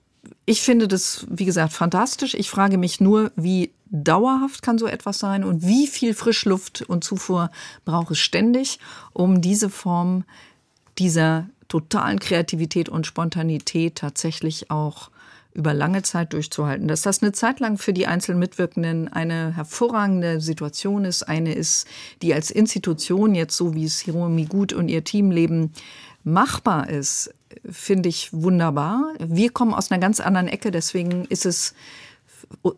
ich 0.46 0.62
finde 0.62 0.88
das, 0.88 1.26
wie 1.30 1.46
gesagt, 1.46 1.74
fantastisch. 1.74 2.34
Ich 2.34 2.50
frage 2.50 2.78
mich 2.78 3.00
nur, 3.00 3.32
wie 3.36 3.72
dauerhaft 3.92 4.62
kann 4.62 4.78
so 4.78 4.88
etwas 4.88 5.20
sein 5.20 5.44
und 5.44 5.66
wie 5.66 5.88
viel 5.88 6.14
Frischluft 6.14 6.82
und 6.84 7.04
Zufuhr 7.04 7.52
braucht 7.86 8.12
es 8.12 8.20
ständig, 8.20 8.80
um 9.14 9.42
diese 9.42 9.70
Form 9.70 10.24
dieser 10.98 11.50
totalen 11.68 12.20
Kreativität 12.20 12.90
und 12.90 13.08
Spontanität 13.08 13.96
tatsächlich 13.96 14.72
auch 14.72 15.10
über 15.54 15.74
lange 15.74 16.04
Zeit 16.04 16.34
durchzuhalten. 16.34 16.88
Dass 16.88 17.02
das 17.02 17.22
eine 17.22 17.32
Zeit 17.32 17.60
lang 17.60 17.78
für 17.78 17.94
die 17.94 18.08
einzelnen 18.08 18.40
Mitwirkenden 18.40 19.08
eine 19.08 19.56
hervorragende 19.56 20.42
Situation 20.42 21.06
ist, 21.06 21.24
eine 21.24 21.54
ist, 21.54 21.88
die 22.22 22.34
als 22.34 22.52
Institution 22.52 23.36
jetzt 23.36 23.58
so 23.58 23.74
wie 23.74 23.86
es 23.86 24.00
Hiromi 24.00 24.46
Gut 24.46 24.74
und 24.74 24.90
ihr 24.90 25.04
Team 25.04 25.32
leben, 25.32 25.74
machbar 26.24 26.90
ist, 26.90 27.34
finde 27.70 28.10
ich 28.10 28.32
wunderbar. 28.32 29.14
Wir 29.20 29.50
kommen 29.50 29.74
aus 29.74 29.92
einer 29.92 30.00
ganz 30.00 30.20
anderen 30.20 30.48
Ecke, 30.48 30.72
deswegen 30.72 31.26
ist 31.26 31.46
es 31.46 31.74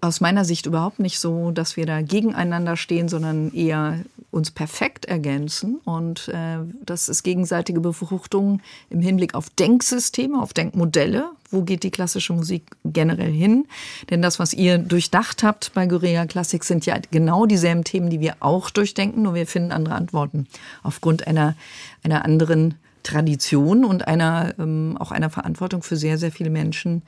aus 0.02 0.22
meiner 0.22 0.46
Sicht 0.46 0.66
überhaupt 0.66 1.00
nicht 1.00 1.20
so, 1.20 1.52
dass 1.52 1.78
wir 1.78 1.86
da 1.86 2.02
gegeneinander 2.02 2.78
stehen, 2.78 3.08
sondern 3.10 3.54
eher 3.54 4.00
uns 4.30 4.52
perfekt 4.52 5.06
ergänzen. 5.06 5.80
Und 5.84 6.30
äh, 6.30 6.58
das 6.86 7.10
ist 7.10 7.24
gegenseitige 7.24 7.82
Befruchtung 7.82 8.62
im 8.90 9.02
Hinblick 9.02 9.36
auf 9.36 9.50
Denksysteme, 9.50 10.42
auf 10.42 10.54
Denkmodelle. 10.54 11.30
Wo 11.50 11.64
geht 11.64 11.84
die 11.84 11.92
klassische 11.92 12.32
Musik 12.32 12.64
generell 12.86 13.32
hin? 13.32 13.66
Denn 14.10 14.22
das, 14.22 14.40
was 14.40 14.54
ihr 14.54 14.78
durchdacht 14.78 15.44
habt 15.44 15.74
bei 15.74 15.86
Guerilla 15.86 16.26
Classic, 16.26 16.64
sind 16.64 16.86
ja 16.86 16.98
genau 17.12 17.46
dieselben 17.46 17.84
Themen, 17.84 18.10
die 18.10 18.22
wir 18.22 18.38
auch 18.40 18.70
durchdenken, 18.70 19.24
nur 19.24 19.34
wir 19.34 19.48
finden 19.48 19.74
andere 19.74 19.96
Antworten 19.96 20.48
aufgrund 20.82 21.28
einer, 21.28 21.56
einer 22.04 22.24
anderen 22.24 22.76
Tradition 23.04 23.84
und 23.84 24.08
einer, 24.08 24.54
ähm, 24.60 24.96
auch 25.00 25.12
einer 25.12 25.30
Verantwortung 25.30 25.84
für 25.84 25.98
sehr, 25.98 26.18
sehr 26.18 26.32
viele 26.32 26.50
Menschen 26.50 27.02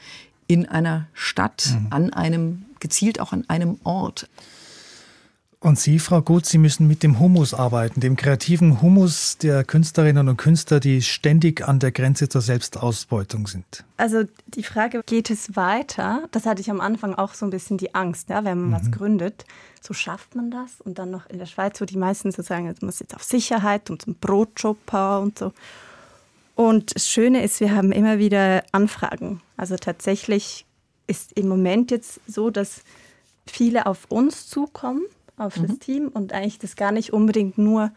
in 0.48 0.68
einer 0.68 1.08
Stadt, 1.14 1.74
mhm. 1.74 1.88
an 1.90 2.14
einem, 2.14 2.66
gezielt 2.80 3.20
auch 3.20 3.32
an 3.34 3.46
einem 3.48 3.80
Ort. 3.84 4.30
Und 5.64 5.80
Sie, 5.80 5.98
Frau 5.98 6.22
Gut, 6.22 6.46
Sie 6.46 6.58
müssen 6.58 6.90
mit 6.90 7.04
dem 7.04 7.22
Humus 7.22 7.54
arbeiten, 7.54 8.02
dem 8.02 8.18
kreativen 8.18 8.82
Humus 8.82 9.38
der 9.38 9.64
Künstlerinnen 9.64 10.28
und 10.28 10.36
Künstler, 10.36 10.82
die 10.82 11.02
ständig 11.02 11.66
an 11.66 11.80
der 11.80 11.94
Grenze 11.94 12.28
zur 12.28 12.42
Selbstausbeutung 12.42 13.48
sind. 13.48 13.86
Also 13.96 14.26
die 14.48 14.64
Frage, 14.64 15.02
geht 15.06 15.30
es 15.30 15.56
weiter? 15.56 16.28
Das 16.32 16.46
hatte 16.46 16.60
ich 16.60 16.70
am 16.70 16.82
Anfang 16.82 17.16
auch 17.16 17.34
so 17.34 17.46
ein 17.46 17.50
bisschen 17.50 17.78
die 17.78 17.96
Angst, 17.96 18.30
ja, 18.30 18.44
wenn 18.44 18.60
man 18.60 18.70
mhm. 18.72 18.74
was 18.74 18.92
gründet. 18.92 19.46
So 19.80 19.94
schafft 19.94 20.36
man 20.36 20.52
das? 20.52 20.82
Und 20.82 21.00
dann 21.00 21.12
noch 21.12 21.30
in 21.30 21.40
der 21.40 21.46
Schweiz, 21.46 21.80
wo 21.80 21.86
die 21.86 21.98
meisten 21.98 22.34
so 22.34 22.42
sagen, 22.42 22.66
man 22.66 22.76
muss 22.82 23.00
jetzt 23.00 23.16
auf 23.16 23.24
Sicherheit 23.24 23.90
und 23.90 24.02
zum 24.02 24.16
Brotjob 24.16 24.94
und 24.94 25.40
so. 25.40 25.54
Und 26.56 26.96
das 26.96 27.10
Schöne 27.10 27.44
ist, 27.44 27.60
wir 27.60 27.76
haben 27.76 27.92
immer 27.92 28.20
wieder 28.20 28.64
Anfragen. 28.72 29.42
Also 29.58 29.76
tatsächlich 29.76 30.66
ist 31.08 31.34
im 31.34 31.48
Moment 31.48 31.92
jetzt 31.92 32.20
so, 32.28 32.50
dass 32.50 32.84
viele 33.46 33.86
auf 33.86 34.06
uns 34.10 34.48
zukommen, 34.48 35.04
auf 35.38 35.58
mhm. 35.58 35.68
das 35.68 35.80
Team 35.80 36.08
und 36.08 36.34
eigentlich 36.34 36.60
das 36.60 36.76
gar 36.76 36.92
nicht 36.92 37.12
unbedingt 37.12 37.58
nur 37.58 37.92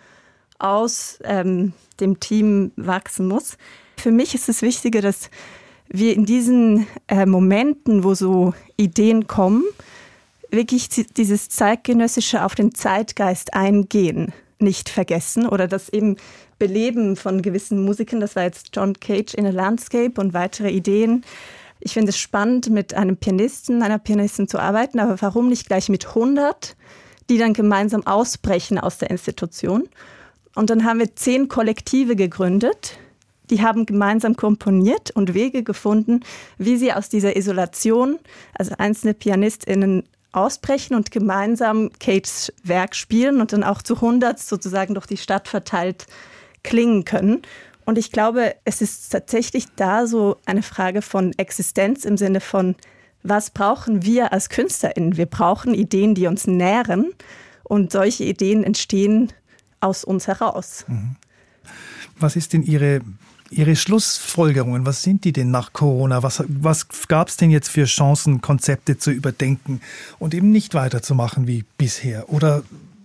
aus 0.59 1.19
ähm, 1.25 1.75
dem 2.01 2.19
Team 2.19 2.73
wachsen 2.77 3.29
muss. 3.29 3.59
Für 3.99 4.11
mich 4.11 4.35
ist 4.35 4.49
es 4.49 4.62
wichtiger, 4.62 5.03
dass 5.03 5.31
wir 5.88 6.14
in 6.14 6.25
diesen 6.25 6.87
äh, 7.09 7.27
Momenten, 7.27 8.05
wo 8.05 8.14
so 8.14 8.55
Ideen 8.77 9.27
kommen, 9.27 9.64
wirklich 10.51 10.88
dieses 10.88 11.49
zeitgenössische 11.49 12.45
auf 12.45 12.55
den 12.55 12.75
Zeitgeist 12.75 13.55
eingehen. 13.55 14.33
Nicht 14.59 14.88
vergessen 14.88 15.47
oder 15.47 15.69
das 15.69 15.88
eben 15.88 16.16
Beleben 16.59 17.16
von 17.16 17.42
gewissen 17.42 17.85
Musikern. 17.85 18.21
Das 18.21 18.37
war 18.37 18.45
jetzt 18.45 18.71
John 18.75 18.95
Cage 18.95 19.35
in 19.35 19.47
a 19.47 19.51
Landscape 19.51 20.21
und 20.21 20.35
weitere 20.35 20.71
Ideen. 20.71 21.25
Ich 21.81 21.92
finde 21.92 22.11
es 22.11 22.19
spannend, 22.19 22.71
mit 22.71 22.95
einem 22.95 23.16
Pianisten, 23.16 23.83
einer 23.83 23.99
Pianistin 23.99 24.49
zu 24.49 24.59
arbeiten, 24.59 24.99
aber 24.99 25.21
warum 25.21 25.49
nicht 25.49 25.66
gleich 25.66 25.88
mit 25.88 26.09
100, 26.09 26.77
die 27.29 27.38
dann 27.38 27.53
gemeinsam 27.53 28.07
ausbrechen 28.07 28.79
aus 28.79 28.99
der 28.99 29.11
Institution? 29.11 29.88
Und 30.55 30.71
dann 30.71 30.85
haben 30.85 31.01
wir 31.01 31.14
zehn 31.14 31.49
Kollektive 31.49 32.16
gegründet. 32.16 32.99
Die 33.51 33.62
haben 33.62 33.85
gemeinsam 33.87 34.37
komponiert 34.37 35.11
und 35.11 35.35
Wege 35.35 35.62
gefunden, 35.62 36.21
wie 36.57 36.79
sie 36.79 36.92
aus 36.92 37.11
dieser 37.11 37.37
Isolation, 37.37 38.19
also 38.55 38.75
einzelne 38.79 39.14
PianistInnen 39.14 40.05
ausbrechen 40.37 40.94
und 40.94 41.11
gemeinsam 41.11 41.90
Kates 41.99 42.53
Werk 42.62 42.94
spielen 42.94 43.40
und 43.40 43.53
dann 43.53 43.64
auch 43.64 43.83
zu 43.83 43.94
100 43.94 44.38
sozusagen 44.38 44.94
durch 44.94 45.07
die 45.07 45.16
Stadt 45.16 45.49
verteilt 45.49 46.07
klingen 46.62 47.05
können. 47.05 47.42
Und 47.85 47.99
ich 47.99 48.12
glaube, 48.12 48.55
es 48.64 48.83
ist 48.83 49.11
tatsächlich 49.11 49.66
da 49.77 50.07
so 50.07 50.37
eine 50.44 50.62
Frage 50.62 51.03
von 51.03 51.33
Existenz 51.38 52.05
im 52.05 52.16
Sinne 52.16 52.40
von, 52.40 52.75
was 53.22 53.51
brauchen 53.51 54.05
wir 54.05 54.33
als 54.33 54.49
KünstlerInnen? 54.49 55.16
Wir 55.16 55.27
brauchen 55.27 55.75
Ideen, 55.75 56.14
die 56.14 56.27
uns 56.27 56.46
nähren. 56.46 57.12
Und 57.64 57.90
solche 57.90 58.25
Ideen 58.25 58.62
entstehen 58.62 59.33
aus 59.81 60.05
uns 60.05 60.29
heraus. 60.29 60.85
Mhm. 60.87 61.16
Was 62.18 62.37
ist 62.37 62.53
denn 62.53 62.62
Ihre 62.62 63.01
Ihre 63.51 63.77
Schlussfolgerungen, 63.77 64.87
was 64.87 65.03
sind 65.03 65.25
die 65.25 65.33
denn 65.33 65.51
nach 65.51 65.73
Corona? 65.73 66.23
Was, 66.23 66.43
was 66.49 66.89
gab 67.09 67.29
es 67.29 67.37
denn 67.37 67.51
jetzt 67.51 67.69
für 67.69 67.85
Chancen, 67.85 68.41
Konzepte 68.41 68.99
zu 68.99 69.11
überdenken 69.11 69.81
und 70.19 70.35
eben 70.35 70.51
nicht 70.51 70.75
weiterzumachen 70.75 71.47
wie 71.47 71.65
bisher? 71.79 72.29
Oder 72.29 72.63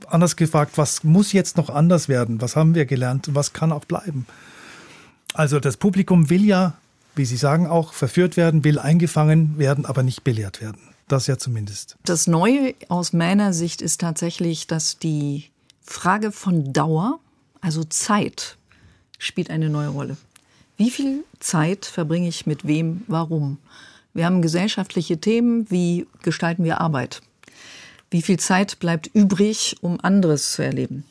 anders 0.08 0.36
gefragt, 0.36 0.78
was 0.78 1.04
muss 1.04 1.32
jetzt 1.32 1.58
noch 1.58 1.70
anders 1.70 2.10
werden? 2.10 2.42
Was 2.42 2.56
haben 2.56 2.76
wir 2.76 2.86
gelernt 2.86 3.30
was 3.34 3.54
kann 3.54 3.72
auch 3.72 3.86
bleiben? 3.86 4.26
Also 5.34 5.60
das 5.60 5.78
Publikum 5.78 6.30
will 6.30 6.44
ja, 6.44 6.74
wie 7.16 7.26
Sie 7.26 7.38
sagen, 7.38 7.68
auch 7.68 7.94
verführt 7.94 8.36
werden, 8.36 8.64
will 8.64 8.80
eingefangen 8.80 9.58
werden, 9.58 9.86
aber 9.86 10.04
nicht 10.04 10.24
belehrt 10.24 10.62
werden. 10.62 10.82
Das 11.08 11.28
ja 11.28 11.38
zumindest. 11.38 11.98
Das 12.06 12.28
Neue 12.28 12.74
aus 12.88 13.14
meiner 13.14 13.54
Sicht 13.54 13.82
ist 13.82 14.02
tatsächlich, 14.02 14.68
dass 14.68 14.98
die 14.98 15.50
Frage 15.82 16.32
von 16.32 16.74
Dauer, 16.74 17.20
also 17.60 17.84
Zeit, 17.84 18.58
spielt 19.18 19.50
eine 19.50 19.70
neue 19.70 19.90
Rolle. 19.90 20.18
Wie 20.82 20.90
viel 20.90 21.26
Zeit 21.40 21.86
verbringe 21.86 22.28
ich 22.28 22.48
mit 22.48 22.66
wem, 22.66 23.04
warum? 23.06 23.60
Wir 24.16 24.26
haben 24.26 24.42
gesellschaftliche 24.42 25.20
Themen, 25.20 25.70
wie 25.70 26.08
gestalten 26.24 26.64
wir 26.64 26.82
Arbeit? 26.82 27.22
Wie 28.10 28.24
viel 28.24 28.40
Zeit 28.40 28.80
bleibt 28.80 29.06
übrig, 29.14 29.76
um 29.82 30.00
anderes 30.02 30.54
zu 30.54 30.64
erleben? 30.64 31.04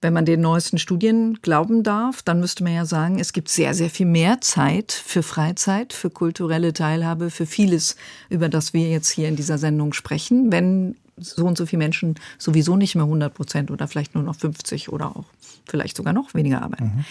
Wenn 0.00 0.12
man 0.12 0.26
den 0.26 0.42
neuesten 0.42 0.78
Studien 0.78 1.40
glauben 1.42 1.82
darf, 1.82 2.22
dann 2.22 2.38
müsste 2.38 2.62
man 2.62 2.72
ja 2.72 2.84
sagen, 2.84 3.18
es 3.18 3.32
gibt 3.32 3.48
sehr, 3.48 3.74
sehr 3.74 3.90
viel 3.90 4.06
mehr 4.06 4.40
Zeit 4.40 4.92
für 4.92 5.24
Freizeit, 5.24 5.92
für 5.92 6.10
kulturelle 6.10 6.72
Teilhabe, 6.72 7.30
für 7.30 7.46
vieles, 7.46 7.96
über 8.28 8.48
das 8.48 8.74
wir 8.74 8.88
jetzt 8.88 9.10
hier 9.10 9.26
in 9.26 9.34
dieser 9.34 9.58
Sendung 9.58 9.92
sprechen, 9.92 10.52
wenn 10.52 10.94
so 11.16 11.46
und 11.46 11.58
so 11.58 11.66
viele 11.66 11.78
Menschen 11.78 12.14
sowieso 12.38 12.76
nicht 12.76 12.94
mehr 12.94 13.04
100 13.04 13.34
Prozent 13.34 13.70
oder 13.72 13.88
vielleicht 13.88 14.14
nur 14.14 14.22
noch 14.22 14.36
50 14.36 14.88
oder 14.90 15.16
auch 15.16 15.24
vielleicht 15.66 15.96
sogar 15.96 16.12
noch 16.12 16.34
weniger 16.34 16.62
arbeiten. 16.62 16.92
Mhm 16.96 17.04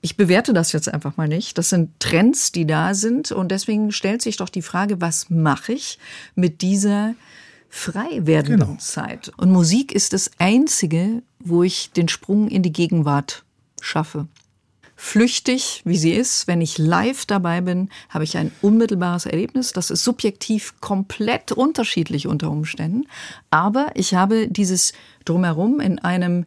ich 0.00 0.16
bewerte 0.16 0.52
das 0.52 0.72
jetzt 0.72 0.92
einfach 0.92 1.16
mal 1.16 1.28
nicht. 1.28 1.58
Das 1.58 1.68
sind 1.68 1.98
Trends, 2.00 2.52
die 2.52 2.66
da 2.66 2.94
sind. 2.94 3.32
Und 3.32 3.50
deswegen 3.50 3.92
stellt 3.92 4.22
sich 4.22 4.36
doch 4.36 4.48
die 4.48 4.62
Frage, 4.62 5.00
was 5.00 5.30
mache 5.30 5.72
ich 5.72 5.98
mit 6.34 6.62
dieser 6.62 7.14
frei 7.68 8.20
werdenden 8.22 8.60
genau. 8.60 8.78
Zeit? 8.78 9.30
Und 9.36 9.50
Musik 9.50 9.92
ist 9.92 10.12
das 10.12 10.30
Einzige, 10.38 11.22
wo 11.38 11.62
ich 11.62 11.92
den 11.92 12.08
Sprung 12.08 12.48
in 12.48 12.62
die 12.62 12.72
Gegenwart 12.72 13.44
schaffe. 13.80 14.26
Flüchtig, 14.96 15.80
wie 15.86 15.96
sie 15.96 16.12
ist, 16.12 16.46
wenn 16.46 16.60
ich 16.60 16.76
live 16.76 17.24
dabei 17.24 17.62
bin, 17.62 17.88
habe 18.10 18.24
ich 18.24 18.36
ein 18.36 18.52
unmittelbares 18.60 19.24
Erlebnis. 19.24 19.72
Das 19.72 19.90
ist 19.90 20.04
subjektiv 20.04 20.78
komplett 20.80 21.52
unterschiedlich 21.52 22.26
unter 22.26 22.50
Umständen. 22.50 23.06
Aber 23.48 23.92
ich 23.94 24.14
habe 24.14 24.48
dieses 24.48 24.92
Drumherum 25.24 25.80
in 25.80 25.98
einem, 26.00 26.44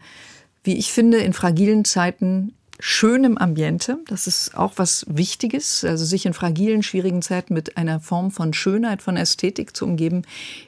wie 0.63 0.78
ich 0.78 0.91
finde, 0.91 1.17
in 1.17 1.34
fragilen 1.34 1.84
Zeiten 1.84 2.54
schönem 2.86 3.38
Ambiente. 3.38 4.00
Das 4.08 4.28
ist 4.28 4.58
auch 4.58 4.74
was 4.76 5.06
Wichtiges. 5.08 5.86
Also 5.86 6.04
sich 6.04 6.26
in 6.26 6.34
fragilen, 6.34 6.84
schwierigen 6.84 7.22
Zeiten 7.22 7.54
mit 7.54 7.78
einer 7.78 8.02
Form 8.02 8.30
von 8.30 8.54
Schönheit, 8.54 9.02
von 9.02 9.15
Ästhetik 9.15 9.74
zu 9.74 9.86
umgeben, 9.86 10.24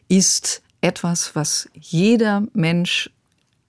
ist 0.08 0.62
etwas, 0.80 1.36
was 1.36 1.67
jeder 1.73 2.43
Mensch 2.54 3.10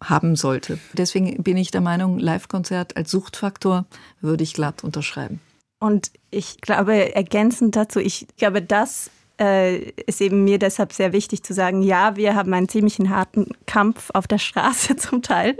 haben 0.00 0.36
sollte. 0.36 0.78
Deswegen 0.92 1.42
bin 1.42 1.56
ich 1.56 1.72
der 1.72 1.80
Meinung, 1.80 2.20
Live-Konzert 2.20 2.96
als 2.96 3.10
Suchtfaktor 3.10 3.84
würde 4.20 4.44
ich 4.44 4.54
glatt 4.54 4.84
unterschreiben. 4.84 5.40
Und 5.80 6.12
ich 6.30 6.60
glaube, 6.60 7.16
ergänzend 7.16 7.74
dazu, 7.74 7.98
ich 7.98 8.28
glaube, 8.36 8.62
das 8.62 9.10
äh, 9.40 9.78
ist 10.06 10.20
eben 10.20 10.44
mir 10.44 10.58
deshalb 10.58 10.92
sehr 10.92 11.12
wichtig 11.12 11.42
zu 11.42 11.52
sagen, 11.52 11.82
ja, 11.82 12.16
wir 12.16 12.34
haben 12.34 12.52
einen 12.54 12.68
ziemlichen 12.68 13.10
harten 13.10 13.48
Kampf 13.66 14.10
auf 14.14 14.26
der 14.26 14.38
Straße 14.38 14.96
zum 14.96 15.22
Teil. 15.22 15.58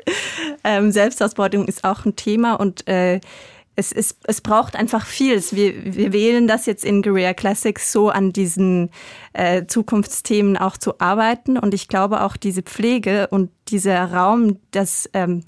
Ähm, 0.65 0.93
Selbstausbeutung 0.93 1.67
ist 1.67 1.85
auch 1.85 2.05
ein 2.05 2.17
Thema 2.17 2.55
und 2.55 2.87
äh, 2.89 3.21
es, 3.77 3.93
ist, 3.93 4.19
es 4.25 4.41
braucht 4.41 4.75
einfach 4.75 5.05
viel. 5.05 5.43
Wir, 5.51 5.95
wir 5.95 6.13
wählen 6.13 6.49
das 6.49 6.65
jetzt 6.65 6.85
in 6.85 7.03
Guerilla 7.03 7.35
Classics 7.35 7.93
so 7.93 8.09
an 8.09 8.33
diesen 8.33 8.91
äh, 9.35 9.67
Zukunftsthemen 9.67 10.57
auch 10.57 10.79
zu 10.79 10.99
arbeiten. 10.99 11.59
Und 11.59 11.75
ich 11.75 11.87
glaube 11.87 12.23
auch 12.23 12.39
diese 12.39 12.63
Pflege 12.63 13.29
und 13.29 13.51
dieser 13.69 14.13
Raum, 14.13 14.59
dass 14.71 15.11
ähm, 15.13 15.43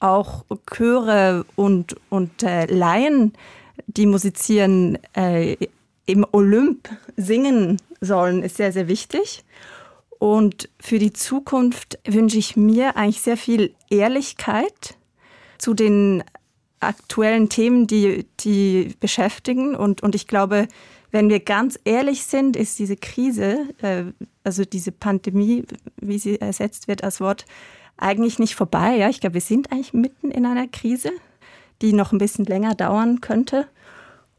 auch 0.00 0.44
Chöre 0.66 1.44
und, 1.54 1.96
und 2.08 2.42
äh, 2.42 2.64
Laien, 2.64 3.34
die 3.86 4.06
musizieren, 4.06 4.98
äh, 5.14 5.56
im 6.06 6.24
Olymp 6.32 6.88
singen 7.16 7.80
sollen, 8.00 8.42
ist 8.42 8.56
sehr, 8.56 8.72
sehr 8.72 8.88
wichtig. 8.88 9.44
Und 10.18 10.68
für 10.80 10.98
die 10.98 11.12
Zukunft 11.12 11.98
wünsche 12.06 12.38
ich 12.38 12.56
mir 12.56 12.96
eigentlich 12.96 13.20
sehr 13.20 13.36
viel 13.36 13.74
Ehrlichkeit 13.90 14.96
zu 15.58 15.74
den 15.74 16.24
aktuellen 16.80 17.48
Themen, 17.48 17.86
die, 17.86 18.26
die 18.40 18.94
beschäftigen. 19.00 19.74
Und, 19.74 20.02
und 20.02 20.14
ich 20.14 20.26
glaube, 20.26 20.68
wenn 21.10 21.28
wir 21.28 21.40
ganz 21.40 21.78
ehrlich 21.84 22.24
sind, 22.24 22.56
ist 22.56 22.78
diese 22.78 22.96
Krise, 22.96 23.66
äh, 23.82 24.04
also 24.44 24.64
diese 24.64 24.92
Pandemie, 24.92 25.64
wie 26.00 26.18
sie 26.18 26.40
ersetzt 26.40 26.88
wird 26.88 27.04
als 27.04 27.20
Wort, 27.20 27.44
eigentlich 27.96 28.38
nicht 28.38 28.54
vorbei. 28.54 28.96
Ja? 28.96 29.08
Ich 29.08 29.20
glaube, 29.20 29.34
wir 29.34 29.40
sind 29.40 29.72
eigentlich 29.72 29.92
mitten 29.92 30.30
in 30.30 30.46
einer 30.46 30.68
Krise, 30.68 31.10
die 31.82 31.92
noch 31.92 32.12
ein 32.12 32.18
bisschen 32.18 32.44
länger 32.44 32.74
dauern 32.74 33.20
könnte. 33.20 33.66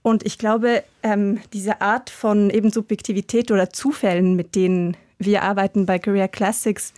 Und 0.08 0.26
ich 0.26 0.38
glaube, 0.38 0.86
ähm, 1.04 1.41
diese 1.52 1.82
Art 1.82 2.10
von 2.10 2.50
eben 2.50 2.72
Subjektivität 2.72 3.52
oder 3.52 3.72
Zufällen, 3.72 4.38
mit 4.38 4.56
denen 4.56 4.96
wir 5.20 5.43
arbeiten 5.43 5.86
bei 5.86 6.00
Career 6.00 6.30
Classics, 6.30 6.93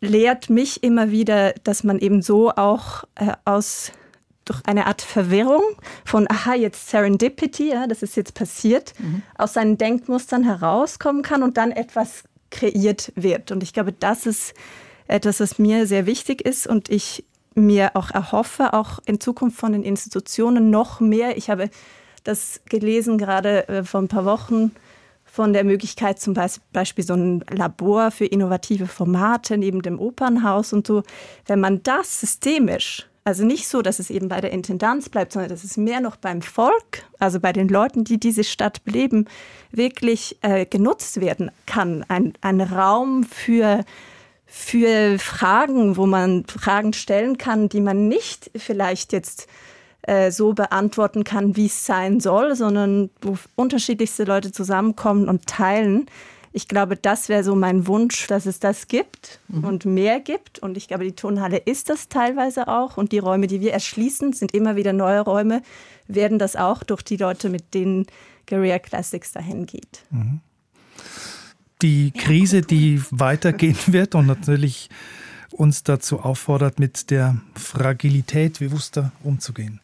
lehrt 0.00 0.48
mich 0.48 0.82
immer 0.82 1.10
wieder, 1.10 1.52
dass 1.64 1.84
man 1.84 1.98
eben 1.98 2.22
so 2.22 2.50
auch 2.50 3.04
äh, 3.16 3.32
aus 3.44 3.92
durch 4.46 4.62
eine 4.64 4.86
Art 4.86 5.02
Verwirrung 5.02 5.64
von, 6.06 6.26
aha, 6.30 6.54
jetzt 6.54 6.88
Serendipity, 6.88 7.72
ja, 7.72 7.86
das 7.86 8.02
ist 8.02 8.16
jetzt 8.16 8.32
passiert, 8.32 8.94
mhm. 9.00 9.20
aus 9.36 9.52
seinen 9.52 9.76
Denkmustern 9.76 10.42
herauskommen 10.42 11.20
kann 11.20 11.42
und 11.42 11.58
dann 11.58 11.72
etwas 11.72 12.24
kreiert 12.50 13.12
wird. 13.16 13.52
Und 13.52 13.62
ich 13.62 13.74
glaube, 13.74 13.92
das 13.92 14.24
ist 14.24 14.54
etwas, 15.08 15.40
was 15.40 15.58
mir 15.58 15.86
sehr 15.86 16.06
wichtig 16.06 16.40
ist 16.40 16.66
und 16.66 16.88
ich 16.88 17.22
mir 17.54 17.90
auch 17.96 18.10
erhoffe, 18.12 18.72
auch 18.72 18.98
in 19.04 19.20
Zukunft 19.20 19.58
von 19.58 19.72
den 19.72 19.82
Institutionen 19.82 20.70
noch 20.70 21.00
mehr. 21.00 21.36
Ich 21.36 21.50
habe 21.50 21.68
das 22.26 22.60
gelesen, 22.68 23.18
gerade 23.18 23.68
äh, 23.68 23.84
vor 23.84 24.00
ein 24.00 24.08
paar 24.08 24.24
Wochen, 24.24 24.72
von 25.24 25.52
der 25.52 25.64
Möglichkeit 25.64 26.18
zum 26.18 26.34
Beispiel 26.72 27.04
so 27.04 27.12
ein 27.12 27.44
Labor 27.50 28.10
für 28.10 28.24
innovative 28.24 28.86
Formate 28.86 29.58
neben 29.58 29.82
dem 29.82 30.00
Opernhaus 30.00 30.72
und 30.72 30.86
so. 30.86 31.02
Wenn 31.46 31.60
man 31.60 31.82
das 31.82 32.20
systemisch, 32.20 33.06
also 33.22 33.44
nicht 33.44 33.68
so, 33.68 33.82
dass 33.82 33.98
es 33.98 34.08
eben 34.08 34.28
bei 34.28 34.40
der 34.40 34.52
Intendanz 34.52 35.10
bleibt, 35.10 35.32
sondern 35.32 35.50
dass 35.50 35.62
es 35.62 35.76
mehr 35.76 36.00
noch 36.00 36.16
beim 36.16 36.40
Volk, 36.40 37.02
also 37.18 37.38
bei 37.38 37.52
den 37.52 37.68
Leuten, 37.68 38.04
die 38.04 38.18
diese 38.18 38.44
Stadt 38.44 38.82
beleben, 38.84 39.26
wirklich 39.72 40.38
äh, 40.40 40.64
genutzt 40.64 41.20
werden 41.20 41.50
kann. 41.66 42.04
Ein, 42.08 42.32
ein 42.40 42.60
Raum 42.60 43.24
für 43.24 43.84
für 44.48 45.18
Fragen, 45.18 45.96
wo 45.96 46.06
man 46.06 46.44
Fragen 46.46 46.92
stellen 46.92 47.36
kann, 47.36 47.68
die 47.68 47.80
man 47.80 48.08
nicht 48.08 48.50
vielleicht 48.56 49.12
jetzt 49.12 49.48
äh, 50.06 50.30
so 50.30 50.52
beantworten 50.52 51.24
kann, 51.24 51.56
wie 51.56 51.66
es 51.66 51.84
sein 51.84 52.20
soll, 52.20 52.54
sondern 52.54 53.10
wo 53.20 53.36
unterschiedlichste 53.56 54.22
Leute 54.22 54.52
zusammenkommen 54.52 55.28
und 55.28 55.46
teilen. 55.46 56.06
Ich 56.52 56.68
glaube, 56.68 56.96
das 56.96 57.28
wäre 57.28 57.42
so 57.42 57.56
mein 57.56 57.88
Wunsch, 57.88 58.28
dass 58.28 58.46
es 58.46 58.60
das 58.60 58.86
gibt 58.86 59.40
mhm. 59.48 59.64
und 59.64 59.84
mehr 59.84 60.20
gibt. 60.20 60.60
Und 60.60 60.76
ich 60.76 60.86
glaube, 60.86 61.02
die 61.02 61.16
Turnhalle 61.16 61.58
ist 61.58 61.90
das 61.90 62.08
teilweise 62.08 62.68
auch. 62.68 62.96
Und 62.96 63.10
die 63.10 63.18
Räume, 63.18 63.48
die 63.48 63.60
wir 63.60 63.72
erschließen, 63.72 64.32
sind 64.32 64.54
immer 64.54 64.76
wieder 64.76 64.92
neue 64.92 65.22
Räume, 65.22 65.60
werden 66.06 66.38
das 66.38 66.54
auch 66.54 66.84
durch 66.84 67.02
die 67.02 67.16
Leute, 67.16 67.50
mit 67.50 67.74
denen 67.74 68.06
Guerilla 68.46 68.78
Classics 68.78 69.32
dahin 69.32 69.66
geht. 69.66 70.04
Mhm. 70.10 70.40
Die 71.82 72.12
Krise, 72.12 72.62
die 72.62 73.02
weitergehen 73.10 73.76
wird 73.88 74.14
und 74.14 74.26
natürlich 74.26 74.88
uns 75.50 75.82
dazu 75.82 76.20
auffordert, 76.20 76.78
mit 76.78 77.10
der 77.10 77.38
Fragilität 77.56 78.60
bewusster 78.60 79.10
umzugehen 79.24 79.80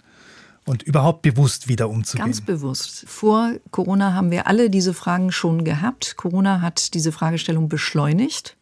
und 0.65 0.83
überhaupt 0.83 1.23
bewusst 1.23 1.69
wieder 1.69 1.89
umzugehen. 1.89 2.25
Ganz 2.25 2.41
bewusst. 2.41 3.05
Vor 3.09 3.53
Corona 3.71 4.15
haben 4.15 4.31
wir 4.31 4.47
alle 4.47 4.71
diese 4.71 4.95
Fragen 4.95 5.33
schon 5.33 5.65
gehabt. 5.65 6.17
Corona 6.17 6.61
hat 6.61 6.95
diese 6.95 7.13
Fragestellung 7.13 7.69
beschleunigt. 7.69 8.57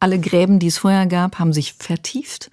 Alle 0.00 0.18
Gräben, 0.18 0.58
die 0.58 0.66
es 0.66 0.78
vorher 0.78 1.06
gab, 1.06 1.38
haben 1.38 1.52
sich 1.52 1.74
vertieft. 1.74 2.50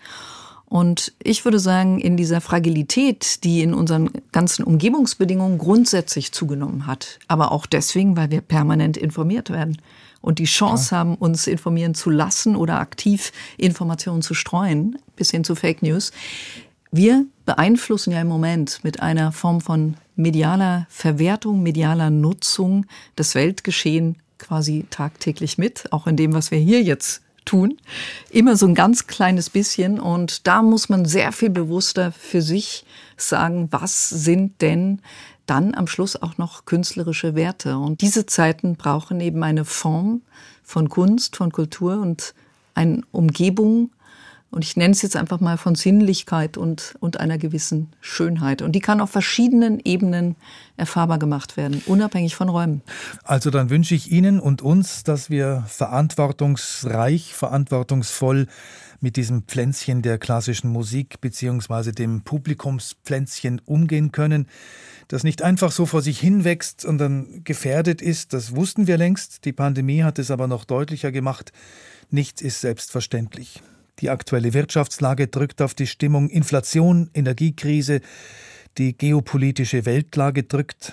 Und 0.66 1.14
ich 1.22 1.46
würde 1.46 1.60
sagen, 1.60 2.00
in 2.00 2.18
dieser 2.18 2.42
Fragilität, 2.42 3.44
die 3.44 3.62
in 3.62 3.76
unseren 3.76 4.10
ganzen 4.32 4.64
Umgebungsbedingungen 4.64 5.60
grundsätzlich 5.60 6.32
zugenommen 6.32 6.88
hat, 6.88 7.20
aber 7.28 7.52
auch 7.52 7.68
deswegen, 7.68 8.18
weil 8.18 8.32
wir 8.32 8.42
permanent 8.42 8.98
informiert 8.98 9.52
werden 9.52 9.78
und 10.22 10.40
die 10.40 10.46
Chance 10.46 10.92
ja. 10.92 10.98
haben, 10.98 11.16
uns 11.16 11.46
informieren 11.46 11.94
zu 11.94 12.10
lassen 12.10 12.56
oder 12.56 12.80
aktiv 12.80 13.32
Informationen 13.58 14.24
zu 14.24 14.34
streuen, 14.34 14.98
bis 15.16 15.30
hin 15.30 15.44
zu 15.44 15.54
Fake 15.54 15.84
News. 15.84 16.12
Wir 16.92 17.26
beeinflussen 17.46 18.12
ja 18.12 18.22
im 18.22 18.28
Moment 18.28 18.84
mit 18.84 19.02
einer 19.02 19.32
Form 19.32 19.62
von 19.62 19.96
medialer 20.16 20.88
Verwertung, 20.90 21.64
medialer 21.64 22.10
Nutzung 22.10 22.86
das 23.16 23.36
Weltgeschehen 23.36 24.18
quasi 24.38 24.86
tagtäglich 24.90 25.58
mit, 25.58 25.92
auch 25.92 26.08
in 26.08 26.18
dem, 26.18 26.34
was 26.34 26.52
wir 26.52 26.60
hier 26.60 26.82
jetzt 26.82 27.22
tun. 27.46 27.78
Immer 28.30 28.56
so 28.56 28.66
ein 28.66 28.76
ganz 28.76 29.08
kleines 29.08 29.50
bisschen. 29.50 30.00
Und 30.00 30.48
da 30.48 30.62
muss 30.62 30.90
man 30.90 31.06
sehr 31.06 31.32
viel 31.32 31.50
bewusster 31.50 32.12
für 32.12 32.42
sich 32.42 32.86
sagen, 33.18 33.68
was 33.72 34.10
sind 34.10 34.62
denn 34.62 35.02
dann 35.46 35.76
am 35.76 35.88
Schluss 35.88 36.22
auch 36.22 36.38
noch 36.38 36.66
künstlerische 36.66 37.36
Werte. 37.36 37.78
Und 37.78 38.02
diese 38.02 38.26
Zeiten 38.26 38.76
brauchen 38.76 39.20
eben 39.20 39.44
eine 39.44 39.66
Form 39.66 40.22
von 40.64 40.90
Kunst, 40.90 41.36
von 41.36 41.52
Kultur 41.52 42.00
und 42.00 42.34
eine 42.76 43.02
Umgebung, 43.12 43.92
und 44.54 44.64
ich 44.64 44.78
nenne 44.78 44.92
es 44.92 45.02
jetzt 45.02 45.16
einfach 45.16 45.40
mal 45.40 45.58
von 45.58 45.74
Sinnlichkeit 45.74 46.58
und, 46.58 46.96
und 47.00 47.20
einer 47.20 47.38
gewissen 47.38 47.90
Schönheit. 48.02 48.62
Und 48.62 48.74
die 48.74 48.80
kann 48.80 49.02
auf 49.02 49.10
verschiedenen 49.10 49.80
Ebenen 49.84 50.36
erfahrbar 50.78 51.18
gemacht 51.18 51.58
werden, 51.58 51.82
unabhängig 51.88 52.36
von 52.36 52.50
Räumen. 52.50 52.82
Also 53.24 53.50
dann 53.50 53.70
wünsche 53.70 53.96
ich 53.96 54.12
Ihnen 54.12 54.40
und 54.40 54.62
uns, 54.62 55.04
dass 55.04 55.30
wir 55.30 55.64
verantwortungsreich, 55.68 57.34
verantwortungsvoll 57.34 58.48
mit 59.02 59.18
diesem 59.18 59.44
Pflänzchen 59.44 60.02
der 60.02 60.18
klassischen 60.18 60.70
Musik 60.70 61.20
beziehungsweise 61.20 61.92
dem 61.92 62.22
Publikumspflänzchen 62.22 63.60
umgehen 63.66 64.12
können, 64.12 64.48
das 65.08 65.24
nicht 65.24 65.42
einfach 65.42 65.72
so 65.72 65.86
vor 65.86 66.02
sich 66.02 66.20
hinwächst 66.20 66.86
und 66.86 67.00
dann 67.00 67.44
gefährdet 67.44 68.02
ist. 68.02 68.34
Das 68.34 68.56
wussten 68.56 68.88
wir 68.88 68.98
längst. 68.98 69.46
Die 69.46 69.52
Pandemie 69.52 70.04
hat 70.04 70.20
es 70.20 70.32
aber 70.32 70.48
noch 70.48 70.64
deutlicher 70.64 71.12
gemacht. 71.12 71.52
Nichts 72.12 72.42
ist 72.42 72.62
selbstverständlich. 72.62 73.62
Die 74.04 74.10
aktuelle 74.10 74.54
Wirtschaftslage 74.54 75.30
drückt 75.30 75.62
auf 75.62 75.76
die 75.76 75.88
Stimmung, 75.88 76.28
Inflation, 76.28 77.10
Energiekrise, 77.14 78.02
die 78.78 78.98
geopolitische 78.98 79.86
Weltlage 79.86 80.44
drückt, 80.44 80.92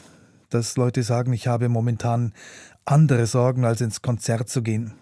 dass 0.49 0.77
Leute 0.77 1.03
sagen, 1.03 1.33
ich 1.33 1.49
habe 1.49 1.69
momentan 1.69 2.33
andere 2.85 3.27
Sorgen, 3.27 3.65
als 3.65 3.81
ins 3.81 4.01
Konzert 4.01 4.49
zu 4.49 4.63
gehen. 4.63 4.95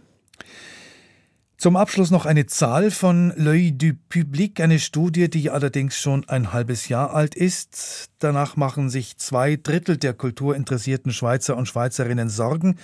Zum 1.59 1.77
Abschluss 1.77 2.11
noch 2.11 2.25
eine 2.25 2.47
Zahl 2.47 2.91
von 2.91 3.31
L'œil 3.33 3.77
du 3.77 3.93
Public, 4.09 4.59
eine 4.61 4.79
Studie, 4.79 5.29
die 5.29 5.51
allerdings 5.51 5.99
schon 5.99 6.27
ein 6.31 6.55
halbes 6.55 6.89
Jahr 6.89 7.13
alt 7.13 7.35
ist. 7.35 8.07
Danach 8.21 8.57
machen 8.57 8.89
sich 8.89 9.19
zwei 9.19 9.57
Drittel 9.57 9.99
der 9.99 10.15
kulturinteressierten 10.15 11.13
Schweizer 11.13 11.59
und 11.59 11.69
Schweizerinnen 11.69 12.31
Sorgen, 12.31 12.79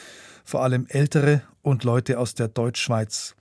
vor 0.44 0.62
allem 0.62 0.84
ältere 0.90 1.40
und 1.62 1.82
Leute 1.82 2.18
aus 2.18 2.34
der 2.34 2.48
Deutschschweiz. 2.48 3.36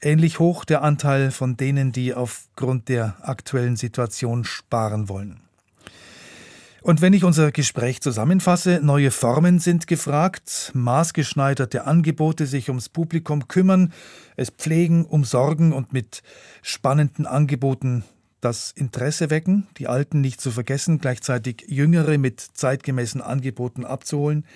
Ähnlich 0.00 0.38
hoch 0.38 0.64
der 0.64 0.82
Anteil 0.82 1.30
von 1.30 1.56
denen, 1.56 1.92
die 1.92 2.14
aufgrund 2.14 2.88
der 2.88 3.16
aktuellen 3.22 3.76
Situation 3.76 4.44
sparen 4.44 5.08
wollen. 5.08 5.40
Und 6.82 7.00
wenn 7.02 7.12
ich 7.12 7.24
unser 7.24 7.50
Gespräch 7.50 8.00
zusammenfasse, 8.00 8.80
neue 8.82 9.10
Formen 9.10 9.58
sind 9.58 9.88
gefragt, 9.88 10.70
maßgeschneiderte 10.74 11.84
Angebote 11.84 12.46
sich 12.46 12.68
ums 12.68 12.88
Publikum 12.88 13.48
kümmern, 13.48 13.92
es 14.36 14.50
pflegen, 14.50 15.04
umsorgen 15.04 15.72
und 15.72 15.92
mit 15.92 16.22
spannenden 16.62 17.26
Angeboten 17.26 18.04
das 18.40 18.70
Interesse 18.70 19.30
wecken, 19.30 19.66
die 19.78 19.88
Alten 19.88 20.20
nicht 20.20 20.40
zu 20.40 20.52
vergessen, 20.52 20.98
gleichzeitig 21.00 21.64
Jüngere 21.66 22.18
mit 22.18 22.40
zeitgemäßen 22.40 23.20
Angeboten 23.20 23.84
abzuholen. 23.84 24.46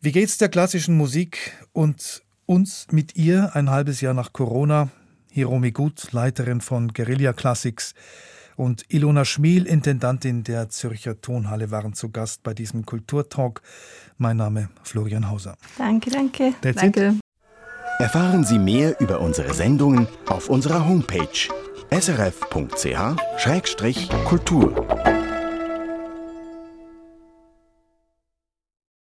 Wie 0.00 0.12
geht's 0.12 0.38
der 0.38 0.48
klassischen 0.48 0.96
Musik 0.96 1.52
und 1.72 2.22
uns 2.46 2.86
mit 2.90 3.16
ihr 3.16 3.54
ein 3.54 3.70
halbes 3.70 4.00
Jahr 4.00 4.14
nach 4.14 4.32
Corona, 4.32 4.88
Hiromi 5.30 5.70
Gut, 5.70 6.12
Leiterin 6.12 6.60
von 6.60 6.92
Guerilla 6.92 7.32
Classics, 7.32 7.94
und 8.56 8.84
Ilona 8.88 9.24
Schmiel, 9.24 9.66
Intendantin 9.66 10.44
der 10.44 10.68
Zürcher 10.68 11.20
Tonhalle, 11.20 11.70
waren 11.70 11.94
zu 11.94 12.10
Gast 12.10 12.42
bei 12.42 12.54
diesem 12.54 12.84
Kulturtalk. 12.86 13.62
Mein 14.18 14.36
Name 14.36 14.68
Florian 14.82 15.30
Hauser. 15.30 15.56
Danke, 15.78 16.10
danke. 16.10 16.52
That's 16.60 16.80
danke. 16.80 17.08
It. 17.08 17.20
Erfahren 17.98 18.44
Sie 18.44 18.58
mehr 18.58 19.00
über 19.00 19.20
unsere 19.20 19.54
Sendungen 19.54 20.06
auf 20.26 20.48
unserer 20.48 20.86
Homepage 20.86 21.48
srf.ch-kultur. 21.90 22.92